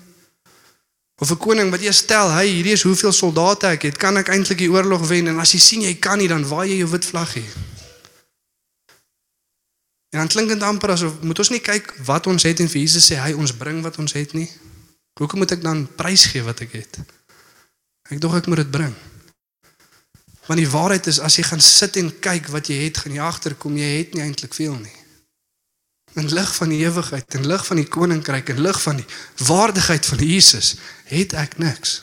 [1.18, 4.28] Of 'n koning wat eers stel, "Hey, hierdie is hoeveel soldate ek het, kan ek
[4.28, 6.90] eintlik die oorlog wen?" En as jy sien jy kan nie, dan waai jy jou
[6.90, 7.46] wit vlaggie.
[10.10, 12.82] En dan klink dit amper asof moet ons nie kyk wat ons het en vir
[12.82, 14.52] Jesus sê hy ons bring wat ons het nie.
[15.20, 16.98] Hoekom moet ek dan prys gee wat ek het?
[18.10, 18.96] Ek dog ek moet dit bring.
[20.46, 23.20] Want die waarheid is as jy gaan sit en kyk wat jy het, gaan jy
[23.20, 25.07] agterkom jy het nie eintlik veel nie
[26.18, 29.06] in lig van die ewigheid, in lig van die koninkryk, in lig van die
[29.48, 30.76] waardigheid van Jesus,
[31.06, 32.02] het ek niks.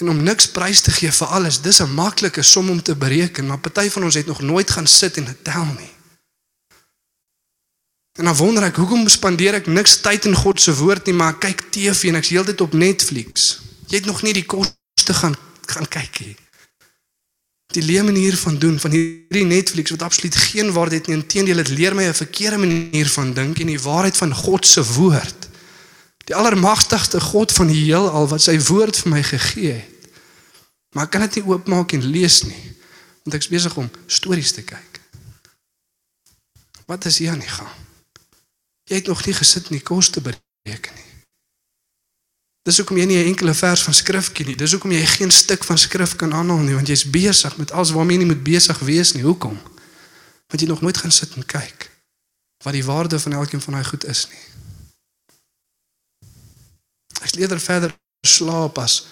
[0.00, 3.46] En om niks prys te gee vir alles, dis 'n maklike som om te bereken,
[3.46, 5.92] maar party van ons het nog nooit gaan sit en tel nie.
[8.18, 11.38] En dan wonder ek, hoekom spandeer ek niks tyd in God se woord nie, maar
[11.38, 13.60] kyk TV en ek's heeltyd op Netflix.
[13.86, 15.36] Jy het nog nie die koste gaan
[15.70, 16.36] gaan kyk nie
[17.70, 21.16] die leë manier van doen van hierdie Netflix wat absoluut geen waarde het nie.
[21.16, 24.84] Inteendeel dit leer my 'n verkeerde manier van dink en die waarheid van God se
[24.84, 25.48] woord.
[26.24, 30.10] Die allermagtigste God van die heelal wat sy woord vir my gegee het.
[30.92, 32.66] Maar ek kan dit nie oopmaak en lees nie
[33.20, 35.00] want ek is besig om stories te kyk.
[36.86, 37.68] Wat is hier aan die gang?
[38.88, 41.09] Jy het nog nie gesit en die koste bereken nie.
[42.62, 44.56] Dis hoekom jy nie 'n enkele vers van skrif ken nie.
[44.56, 47.90] Dis hoekom jy geen stuk van skrif kan aanhaal nie, want jy's besig met alles
[47.90, 49.22] waarmee jy nie moet besig wees nie.
[49.22, 49.60] Hoekom?
[50.48, 51.90] Want jy nog nooit gaan sit en kyk
[52.62, 54.44] wat die waarde van elkeen van daai goed is nie.
[57.20, 57.94] Ek leer verder
[58.26, 59.06] slaap as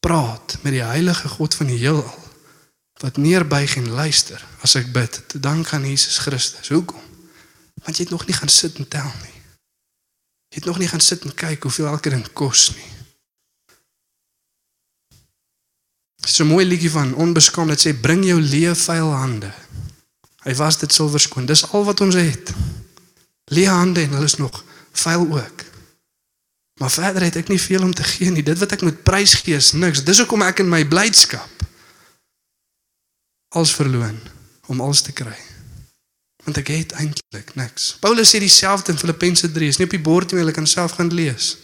[0.00, 2.14] praat met die heilige God van die heelal
[2.98, 6.68] wat neerbuig en luister as ek bid te dank aan Jesus Christus.
[6.68, 7.02] Hoekom?
[7.84, 9.37] Want jy het nog nie gaan sit en tel nie.
[10.48, 12.90] Jy het nog nie gaan sit en kyk hoeveel elke ding kos nie.
[16.18, 19.52] Dit is 'n mooi liedjie van onbeskaamd wat sê bring jou leë vuil hande.
[20.42, 21.46] Hy was dit silwer skoon.
[21.46, 22.52] Dis al wat ons het.
[23.44, 25.64] Leë hande en hulle is nog vuil ook.
[26.80, 28.42] Maar verder het ek nie veel om te gee nie.
[28.42, 30.04] Dit wat ek moet prys gee is niks.
[30.04, 31.48] Dis hoekom ek in my blydskap
[33.48, 34.20] als verloon
[34.66, 35.47] om alles te kry
[36.48, 37.90] want ek het eintlik niks.
[38.00, 40.96] Paulus sê dieselfde in Filippense 3, is nie op die bord nie, jy kan self
[40.96, 41.58] gaan lees.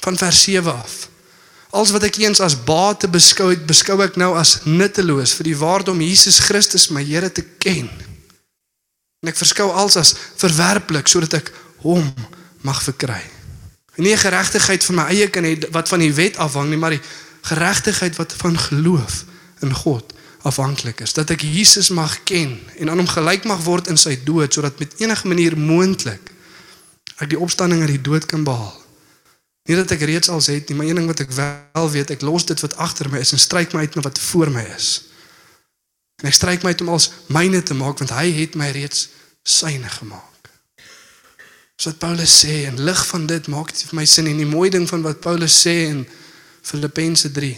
[0.00, 0.94] Van vers 7 af.
[1.76, 5.58] Alles wat ek eens as bate beskou het, beskou ek nou as nutteloos vir die
[5.60, 7.90] waarde om Jesus Christus my Here te ken.
[9.20, 11.52] En ek verskou alles as verwerplik sodat ek
[11.84, 12.06] hom
[12.64, 13.20] mag verkry.
[14.00, 16.96] En nie geregtigheid van my eie kan hê wat van die wet afhang nie, maar
[16.96, 17.04] die
[17.50, 19.24] geregtigheid wat van geloof
[19.64, 20.15] in God
[20.46, 24.14] afhanklik is dat ek Jesus mag ken en aan hom gelyk mag word in sy
[24.24, 26.32] dood sodat met enige manier moontlik
[27.16, 28.74] ek die opstanding uit die dood kan behaal.
[29.66, 32.22] Nie dat ek reeds al het nie, maar een ding wat ek wel weet, ek
[32.22, 34.90] los dit wat agter my is en stryk my uit na wat voor my is.
[36.22, 39.08] En ek stryk my uit om als myne te maak want hy het my reeds
[39.42, 40.52] syne gemaak.
[41.76, 44.48] So wat Paulus sê en lig van dit maak dit vir my sin en die
[44.48, 46.06] mooi ding van wat Paulus sê in
[46.64, 47.52] Filippense 3.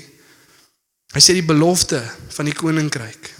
[1.14, 2.02] Hy sê die belofte
[2.36, 3.34] van die koninkryk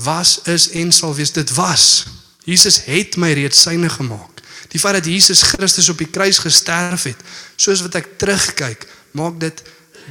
[0.00, 2.06] was is en sal wees dit was.
[2.48, 4.40] Jesus het my reeds syne gemaak.
[4.72, 7.20] Die feit dat Jesus Christus op die kruis gesterf het,
[7.56, 8.86] soos wat ek terugkyk,
[9.18, 9.62] maak dit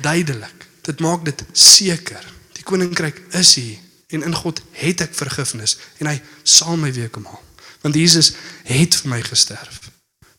[0.04, 0.68] duidelik.
[0.86, 2.22] Dit maak dit seker.
[2.58, 3.78] Die koninkryk is hier
[4.10, 7.44] en in God het ek vergifnis en hy sal my weer kom haal.
[7.86, 8.34] Want Jesus
[8.68, 9.80] het vir my gesterf.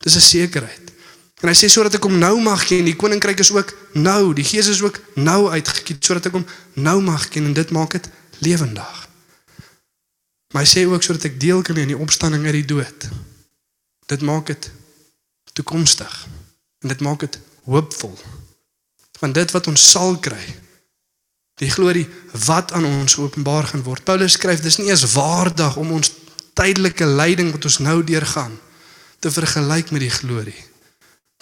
[0.02, 0.89] Dis 'n sekerheid.
[1.40, 4.44] En hy sê sodat ek hom nou mag ken, die koninkryk is ook nou, die
[4.44, 6.44] Gees is ook nou uitgekiet sodat ek hom
[6.76, 8.10] nou mag ken en dit maak dit
[8.44, 8.98] lewendig.
[10.52, 13.08] Maar hy sê ook sodat ek deel kan hê aan die opstanding uit die dood.
[14.10, 14.68] Dit maak dit
[15.56, 16.12] toekomstig.
[16.84, 18.16] En dit maak dit hoopvol.
[19.20, 20.40] Want dit wat ons sal kry,
[21.60, 22.08] die glorie
[22.48, 24.04] wat aan ons openbaar gaan word.
[24.04, 26.12] Paulus skryf dis nie eers waardig om ons
[26.56, 28.56] tydelike lyding wat ons nou deurgaan
[29.20, 30.69] te vergelyk met die glorie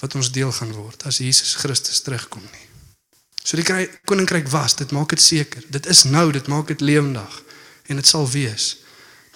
[0.00, 2.66] wat ons deel gaan word as Jesus Christus terugkom nie.
[3.42, 5.64] So die koninkryk was, dit maak dit seker.
[5.72, 7.42] Dit is nou, dit maak dit lewendig
[7.88, 8.76] en dit sal wees.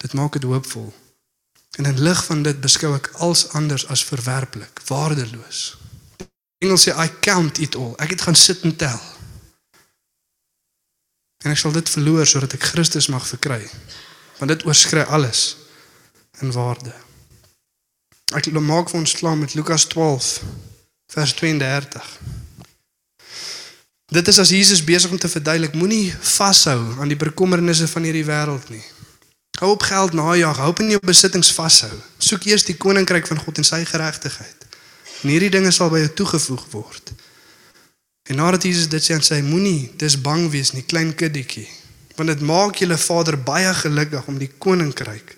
[0.03, 0.93] Dit maak dit hoopvol.
[1.81, 5.63] En in lig van dit beskou ek als anders as verwerplik, waardeloos.
[6.61, 7.95] Engels sê I count it all.
[7.97, 9.01] Ek het gaan sit en tel.
[11.43, 13.63] En ek sal dit verloor sodat ek Christus mag verkry.
[14.37, 15.55] Want dit oorskry alles
[16.45, 16.93] in waarde.
[18.33, 20.41] Ek wil maak vir ons klaar met Lukas 12
[21.13, 22.05] vers 32.
[24.13, 28.25] Dit is as Jesus besig om te verduidelik, moenie vashou aan die bekommernisse van hierdie
[28.25, 28.81] wêreld nie.
[29.59, 31.91] Hou op geld najag, hou op in jou besittings vashou.
[32.17, 34.65] Soek eers die koninkryk van God en sy geregtigheid.
[35.21, 37.13] En hierdie dinge sal by jou toegevoeg word.
[38.33, 41.67] En nadat Jesus dit sê, sê hy moenie dis bang wees nie, klein kindertjie,
[42.17, 45.37] want dit maak julle Vader baie gelukkig om die koninkryk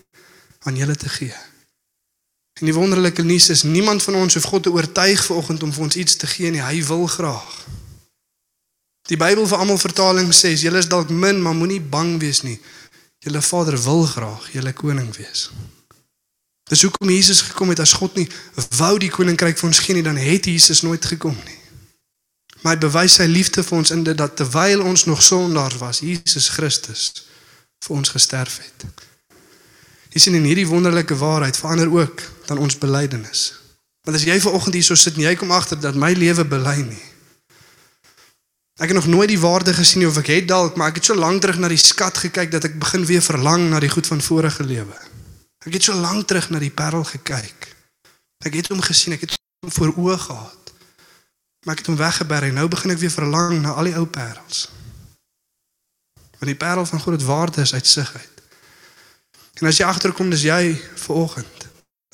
[0.63, 1.36] aan julle te gee.
[2.60, 5.84] En die wonderlike nuus is niemand van ons hoef God te oortuig vanoggend om vir
[5.84, 7.56] ons iets te gee nie, hy wil graag.
[9.12, 12.56] Die Bybel vir almal vertaling sê julle is dalk min, maar moenie bang wees nie.
[13.26, 15.50] Julle Vader wil graag julle koning wees.
[16.70, 18.26] Dis hoekom Jesus gekom het as God nie
[18.80, 21.60] wou die koninkryk vir ons gee nie, dan het Jesus nooit gekom nie.
[22.63, 26.00] Maar hy bewys sy liefde vir ons in dit dat terwyl ons nog sondaars was,
[26.02, 27.28] Jesus Christus
[27.86, 28.88] vir ons gesterf het.
[30.15, 33.53] Jy sien in hierdie wonderlike waarheid verander ook dan ons belydenis.
[34.05, 36.45] Want as jy ver oggend hier so sit en jy kom agter dat my lewe
[36.45, 37.03] bely nie.
[38.75, 41.15] Ek het nog nooit die waarde gesien of ek het dalk, maar ek het so
[41.15, 44.21] lank terug na die skat gekyk dat ek begin weer verlang na die goed van
[44.21, 44.97] vorige lewe.
[45.65, 47.69] Ek het so lank terug na die parel gekyk.
[48.45, 50.73] Ek het hom gesien, ek het hom voor oë gehad.
[51.65, 54.05] Maar ek het hom weggeberg en nou begin ek weer verlang na al die ou
[54.05, 54.67] parels.
[56.36, 58.43] Want die parel van God het waarde is uitsigheid.
[59.55, 61.55] En as jy agterkom dis jy ver oggend,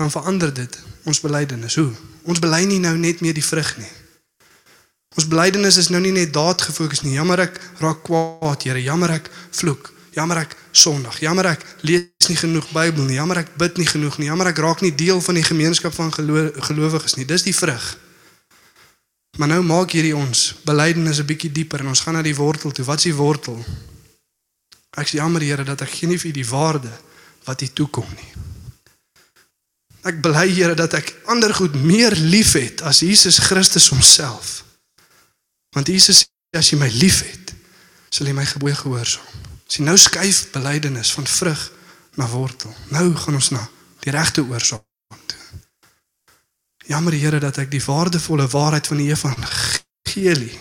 [0.01, 1.75] dan verander dit ons belydenis.
[1.77, 1.91] Hoe?
[2.25, 3.89] Ons bely nie nou net meer die vrug nie.
[5.17, 7.17] Ons belydenis is nou nie net daad gefokus nie.
[7.17, 8.81] Jammer ek raak kwaad, Here.
[8.81, 9.27] Jammer ek
[9.59, 9.91] vloek.
[10.15, 11.19] Jammer ek sondig.
[11.23, 13.17] Jammer ek lees nie genoeg Bybel nie.
[13.19, 14.29] Jammer ek bid nie genoeg nie.
[14.31, 17.27] Jammer ek raak nie deel van die gemeenskap van gelowiges nie.
[17.27, 17.85] Dis die vrug.
[19.39, 22.71] Maar nou maak hierdie ons belydenis 'n bietjie dieper en ons gaan na die wortel
[22.71, 22.85] toe.
[22.85, 23.59] Wat is die wortel?
[24.97, 26.91] Ek sê jammer Here dat ek geen vir die waarde
[27.45, 28.50] wat U toekom nie.
[30.07, 34.63] Ek bely Here dat ek ander goed meer liefhet as Jesus Christus homself.
[35.75, 37.53] Want Jesus sê as jy my liefhet,
[38.09, 39.27] sal jy my gebooie gehoorsaam.
[39.71, 41.61] Sien nou skuif belydenis van vrug
[42.19, 42.73] na wortel.
[42.91, 43.61] Nou gaan ons na
[44.03, 44.83] die regte oorsaak
[45.29, 45.39] toe.
[46.89, 50.57] Jammer Here dat ek die waardevolle waarheid van die evangelie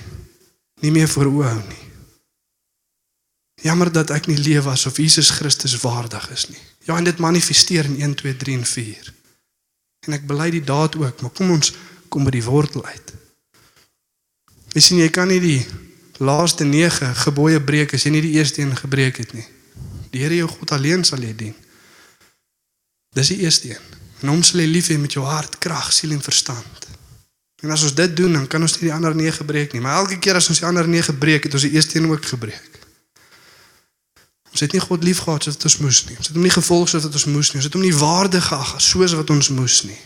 [0.81, 1.87] nie meer voor oë hou nie.
[3.65, 6.61] Jammer dat ek nie leef asof Jesus Christus waardig is nie.
[6.87, 9.11] Ja, en dit manifesteer in 1 2 3 en 4.
[10.07, 11.75] En ek bely die daad ook, maar kom ons
[12.11, 13.13] kom by die wortel uit.
[14.75, 15.61] Jy sien jy kan nie die
[16.23, 19.47] laaste 9 gebooie breek as jy nie die eerste een gebreek het nie.
[20.11, 21.55] Die Here jou God alleen sal jy dien.
[23.15, 23.99] Dis die eerste een.
[24.21, 26.89] En hom sal jy lief hê met jou hart, krag, siel en verstand.
[27.65, 29.83] En as ons dit doen, dan kan ons nie die ander 9 breek nie.
[29.85, 32.25] Maar elke keer as ons die ander 9 breek, het ons die eerste een ook
[32.33, 32.80] gebreek.
[34.51, 36.17] Ons het nie God lief gehad soos wat ons moes nie.
[36.19, 37.61] Ons het hom nie gevolg soos wat ons moes nie.
[37.61, 40.01] Ons het hom nie waardig geag soos wat ons moes nie.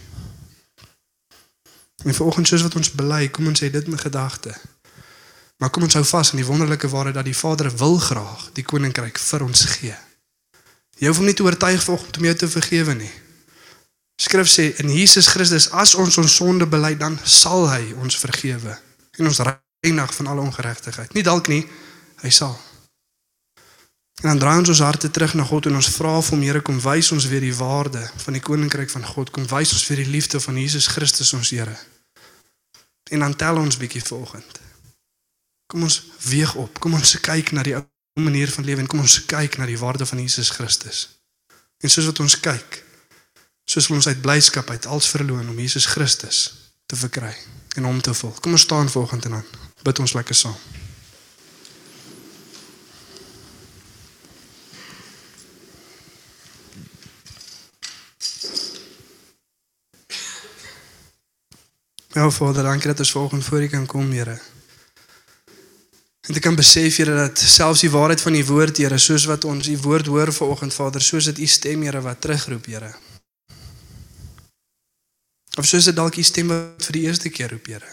[2.05, 4.53] En vanoggend soos wat ons bely, kom ons sê dit met gedagte.
[5.59, 8.67] Maar kom ons hou vas aan die wonderlike waarheid dat die Vader wil graag die
[8.67, 9.97] koninkryk vir ons gee.
[11.01, 13.13] Jy hoef hom nie te oortuig vanoggend om jou te vergewe nie.
[14.21, 18.77] Skrif sê in Jesus Christus as ons ons sonde bely dan sal hy ons vergewe
[19.19, 21.17] en ons reinig van alle ongeregtigheid.
[21.17, 21.65] Nie dalk nie,
[22.23, 22.55] hy sal.
[24.23, 26.61] En dan draai ons ons harte terug na God en ons vra vir hom Here
[26.65, 29.31] kom wys ons weer die waarde van die koninkryk van God.
[29.35, 31.77] Kom wys ons weer die liefde van Jesus Christus ons Here.
[33.11, 34.63] En dan tel ons bietjie volgende.
[35.67, 36.79] Kom ons weeg op.
[36.81, 37.85] Kom ons kyk na die ou
[38.21, 41.09] manier van lewe en kom ons kyk na die waarde van Jesus Christus.
[41.83, 42.79] En soos wat ons kyk,
[43.67, 46.45] soos ons uit blyskap uit als verloon om Jesus Christus
[46.87, 47.35] te verkry
[47.75, 48.41] en hom te volg.
[48.41, 49.45] Kom ons staan volgende en dan
[49.83, 50.74] bid ons lekker saam.
[62.15, 64.39] Ja, Vader, dankie dat ons volgende voor U kan kom, Here.
[66.21, 69.45] En ek kan besef, Here, dat selfs die waarheid van U woord, Here, soos wat
[69.45, 72.93] ons U woord hoor vanoggend, Vader, soos dit U stem, Here, wat terugroep, Here.
[75.59, 77.91] Of soos dit dalk U stem wat vir die eerste keer roep, Here.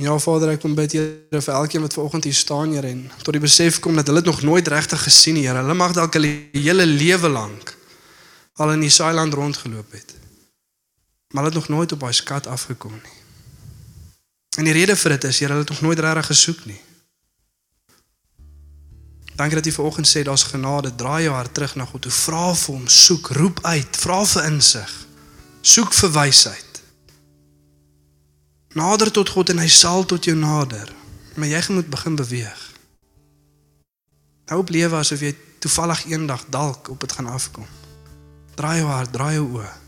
[0.00, 3.36] Ja, Vader, ek kom bid, Here, vir elkeen wat vanoggend hier staan, Here, en tot
[3.36, 5.60] die besef kom dat hulle dit nog nooit regtig gesien het, Here.
[5.60, 7.76] Hulle mag dalk hulle hele lewe lank
[8.56, 10.17] al in die saailand rondgeloop het
[11.28, 13.16] maar hulle het nog nooit op daai skat afgekom nie.
[14.58, 16.80] En die rede vir dit is, Here, hulle het nog nooit regtig gesoek nie.
[19.38, 22.54] Dankie dat jy vanoggend sê daar's genade, draai jou hart terug na God, toe vra
[22.54, 24.94] vir hom, soek, roep uit, vra vir insig.
[25.62, 26.80] Soek vir wysheid.
[28.74, 30.90] Nader tot God en hy sal tot jou nader.
[31.38, 32.64] Maar jy moet begin beweeg.
[34.50, 37.66] Hou op lewe asof jy toevallig eendag dalk op dit gaan afkom.
[38.58, 39.87] Draai jou hart, draai jou oë.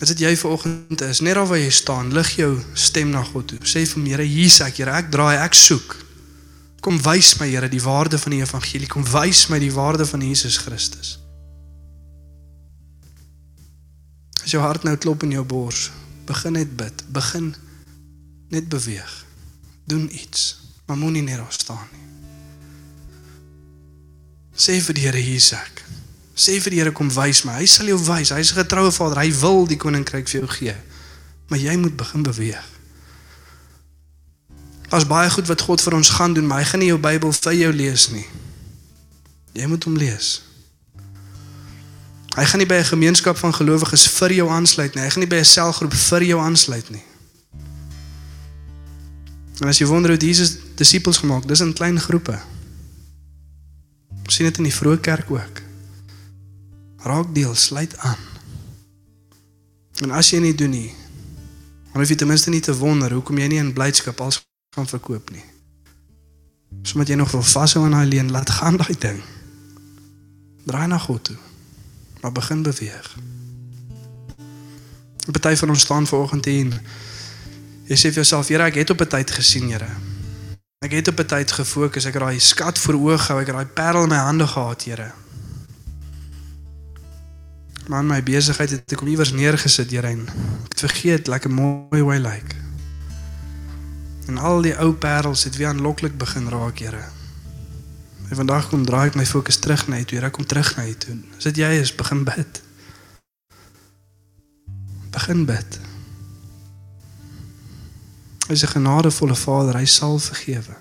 [0.00, 3.52] As dit jy vanoggend is, net daar waar jy staan, lig jou stem na God
[3.52, 3.58] toe.
[3.66, 5.96] Sê vir hom, Here, hier's ek, Here, ek draai, ek soek.
[6.82, 8.90] Kom wys my, Here, die waarde van die evangelie.
[8.90, 11.18] Kom wys my die waarde van Jesus Christus.
[14.42, 15.90] As jou hart nou klop in jou bors,
[16.26, 17.52] begin net bid, begin
[18.50, 19.12] net beweeg.
[19.86, 22.08] Doen iets, maar moenie net daar staan nie.
[24.52, 25.84] Sê vir die Here, hier's ek.
[26.34, 27.58] Sê vir die Here kom wys my.
[27.60, 28.32] Hy sal jou wys.
[28.32, 29.20] Hy's 'n getroue Vader.
[29.20, 30.76] Hy wil die koninkryk vir jou gee.
[31.48, 32.64] Maar jy moet begin beweeg.
[34.88, 37.32] Daar's baie goed wat God vir ons gaan doen, maar hy gaan nie jou Bybel
[37.32, 38.26] vir jou lees nie.
[39.52, 40.42] Jy moet hom lees.
[42.36, 45.02] Hy gaan nie by 'n gemeenskap van gelowiges vir jou aansluit nie.
[45.02, 47.04] Hy gaan nie by 'n selgroep vir jou aansluit nie.
[49.60, 52.40] En as jy wonder hoe Jesus disippels gemaak, dis in klein groepe.
[54.24, 55.71] Ons sien dit in die vroeë kerk ook
[57.02, 58.18] raak deel, sluit aan.
[60.02, 60.94] En as jy nie doen nie,
[61.92, 64.40] dan hoef jy ten minste nie te wonder hoekom jy nie in blydskap als
[64.74, 65.44] gaan verkoop nie.
[66.82, 69.20] Sommige jy nog wil vashou aan daai leen, laat gaan daai ding.
[70.64, 71.36] Draai na God toe.
[72.22, 73.16] Maar begin beweeg.
[75.26, 76.80] 'n Party van ons staan vanoggend hier.
[77.86, 79.90] Jy sê vir jouself, Here, ek het op 'n tyd gesien, Here.
[80.82, 83.56] Ek het op 'n tyd gefokus, ek het daai skat voor oë gehou, ek het
[83.56, 85.12] daai parel in my hande gehad, Here.
[87.92, 91.52] Maar in my besigheid het ek hom iewers neergesit deur en ek het vergeet lekker
[91.52, 92.54] mooi hoe hy lyk.
[94.32, 97.02] En al die ou parels het weer aanloklik begin raak, Here.
[98.30, 100.94] En vandag kom draai ek my fokus terug na U, Here, kom terug na U
[101.04, 101.18] toe.
[101.36, 102.62] As dit jy is, begin bid.
[105.12, 105.80] Begin bid.
[108.48, 110.80] Hy is 'n genadevolle Vader, hy sal vergewe.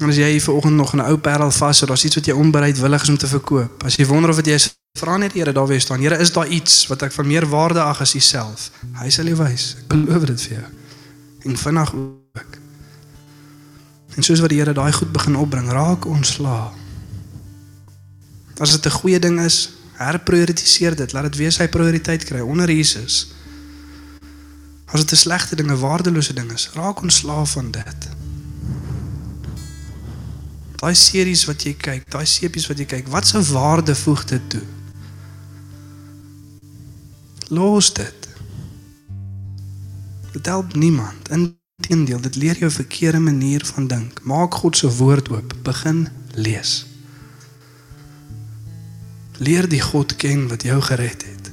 [0.00, 2.32] En as jy vir oggend nog 'n ou parel vas het, daar's iets wat jy
[2.32, 3.84] onbereidwillig is om te verkoop.
[3.84, 6.00] As jy wonder of dit jy is, vra net Here daar weer staan.
[6.00, 8.70] Here, is daar iets wat ek van meer waarde ag as Uself?
[8.94, 9.76] Hy sal jou wys.
[9.80, 10.68] Ek beloof dit vir jou.
[11.42, 12.58] En vinnig ook.
[14.16, 16.72] En soos wat die Here daai goed begin opbring, raak ontslaa.
[18.58, 21.12] As dit 'n goeie ding is, herprioritiseer dit.
[21.12, 23.32] Laat dit wees hy prioriteit kry onder Jesus.
[24.86, 28.08] As dit 'n slegte ding, 'n waardelose ding is, raak ontslaa van dit.
[30.80, 34.46] Daai series wat jy kyk, daai seepies wat jy kyk, wat se waarde voeg dit
[34.54, 34.62] toe?
[37.52, 38.28] Los dit.
[40.32, 41.28] Dit help niemand.
[41.28, 44.24] Inteendeel, dit leer jou 'n verkeerde manier van dink.
[44.24, 46.86] Maak God se woord oop, begin lees.
[49.38, 51.50] Leer die God ken wat jou gered het.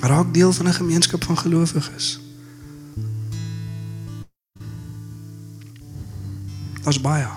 [0.00, 2.23] Raak deel van 'n gemeenskap van gelowiges.
[6.84, 7.28] Daar's baie.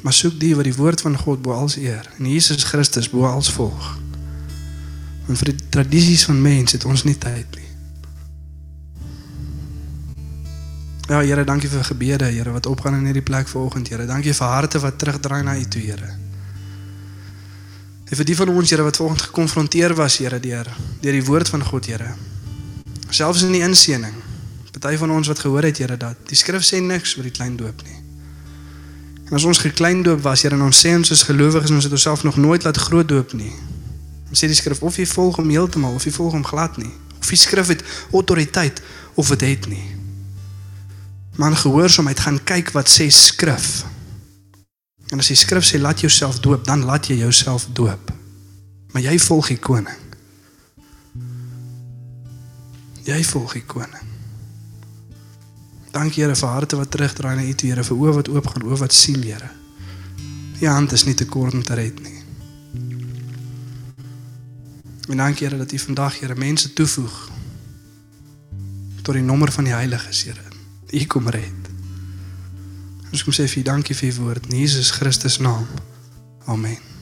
[0.00, 3.26] Maar soek die wat die woord van God bo als eer en Jesus Christus bo
[3.26, 3.96] als volg.
[5.28, 7.66] En vir die tradisies van mense het ons nie tyd nie.
[11.08, 14.06] Ja, Here, dankie vir gebede, Here, wat opgaan in hierdie plek vanoggend, Here.
[14.06, 16.10] Dankie vir harte wat terugdraai na U toe, Here.
[18.08, 20.68] En vir die van ons Here wat vanoggend gekonfronteer was Here deur
[21.00, 22.12] deur die woord van God Here.
[23.08, 24.28] Selfs in die inseëning.
[24.78, 27.56] Party van ons wat gehoor het Here dat die skrif sê niks oor die klein
[27.56, 28.07] doop nie.
[29.28, 31.84] En as ons geklein doop was Here en ons sê ons is gelowiges en ons
[31.84, 33.52] het onsself nog nooit laat groot doop nie.
[34.28, 36.90] Dan sê die skrif of jy volg hom heeltemal of jy volg hom glad nie.
[37.20, 38.80] Of die skrif het autoriteit
[39.14, 39.84] of dit het nie.
[41.36, 43.84] Man gehoorsaamheid gaan kyk wat sê skrif.
[45.12, 48.12] En as die skrif sê laat jouself doop, dan laat jy jouself doop.
[48.92, 50.04] Maar jy volg die koning.
[53.04, 54.07] Jy volg die koning.
[55.92, 58.66] Dankie Here vir harte wat terugdraai na U toe, Here, vir oë wat oop gaan,
[58.68, 59.50] oë wat sien, Here.
[60.60, 62.18] U hand is nie te kort om te red nie.
[65.08, 67.18] En dankie Here dat U vandag Here mense toevoeg
[69.02, 70.44] tot die nommer van die heiliges, Here.
[70.92, 71.72] U kom red.
[73.08, 75.64] Ons kom sê vir U dankie vir U woord in Jesus Christus naam.
[76.44, 76.97] Amen.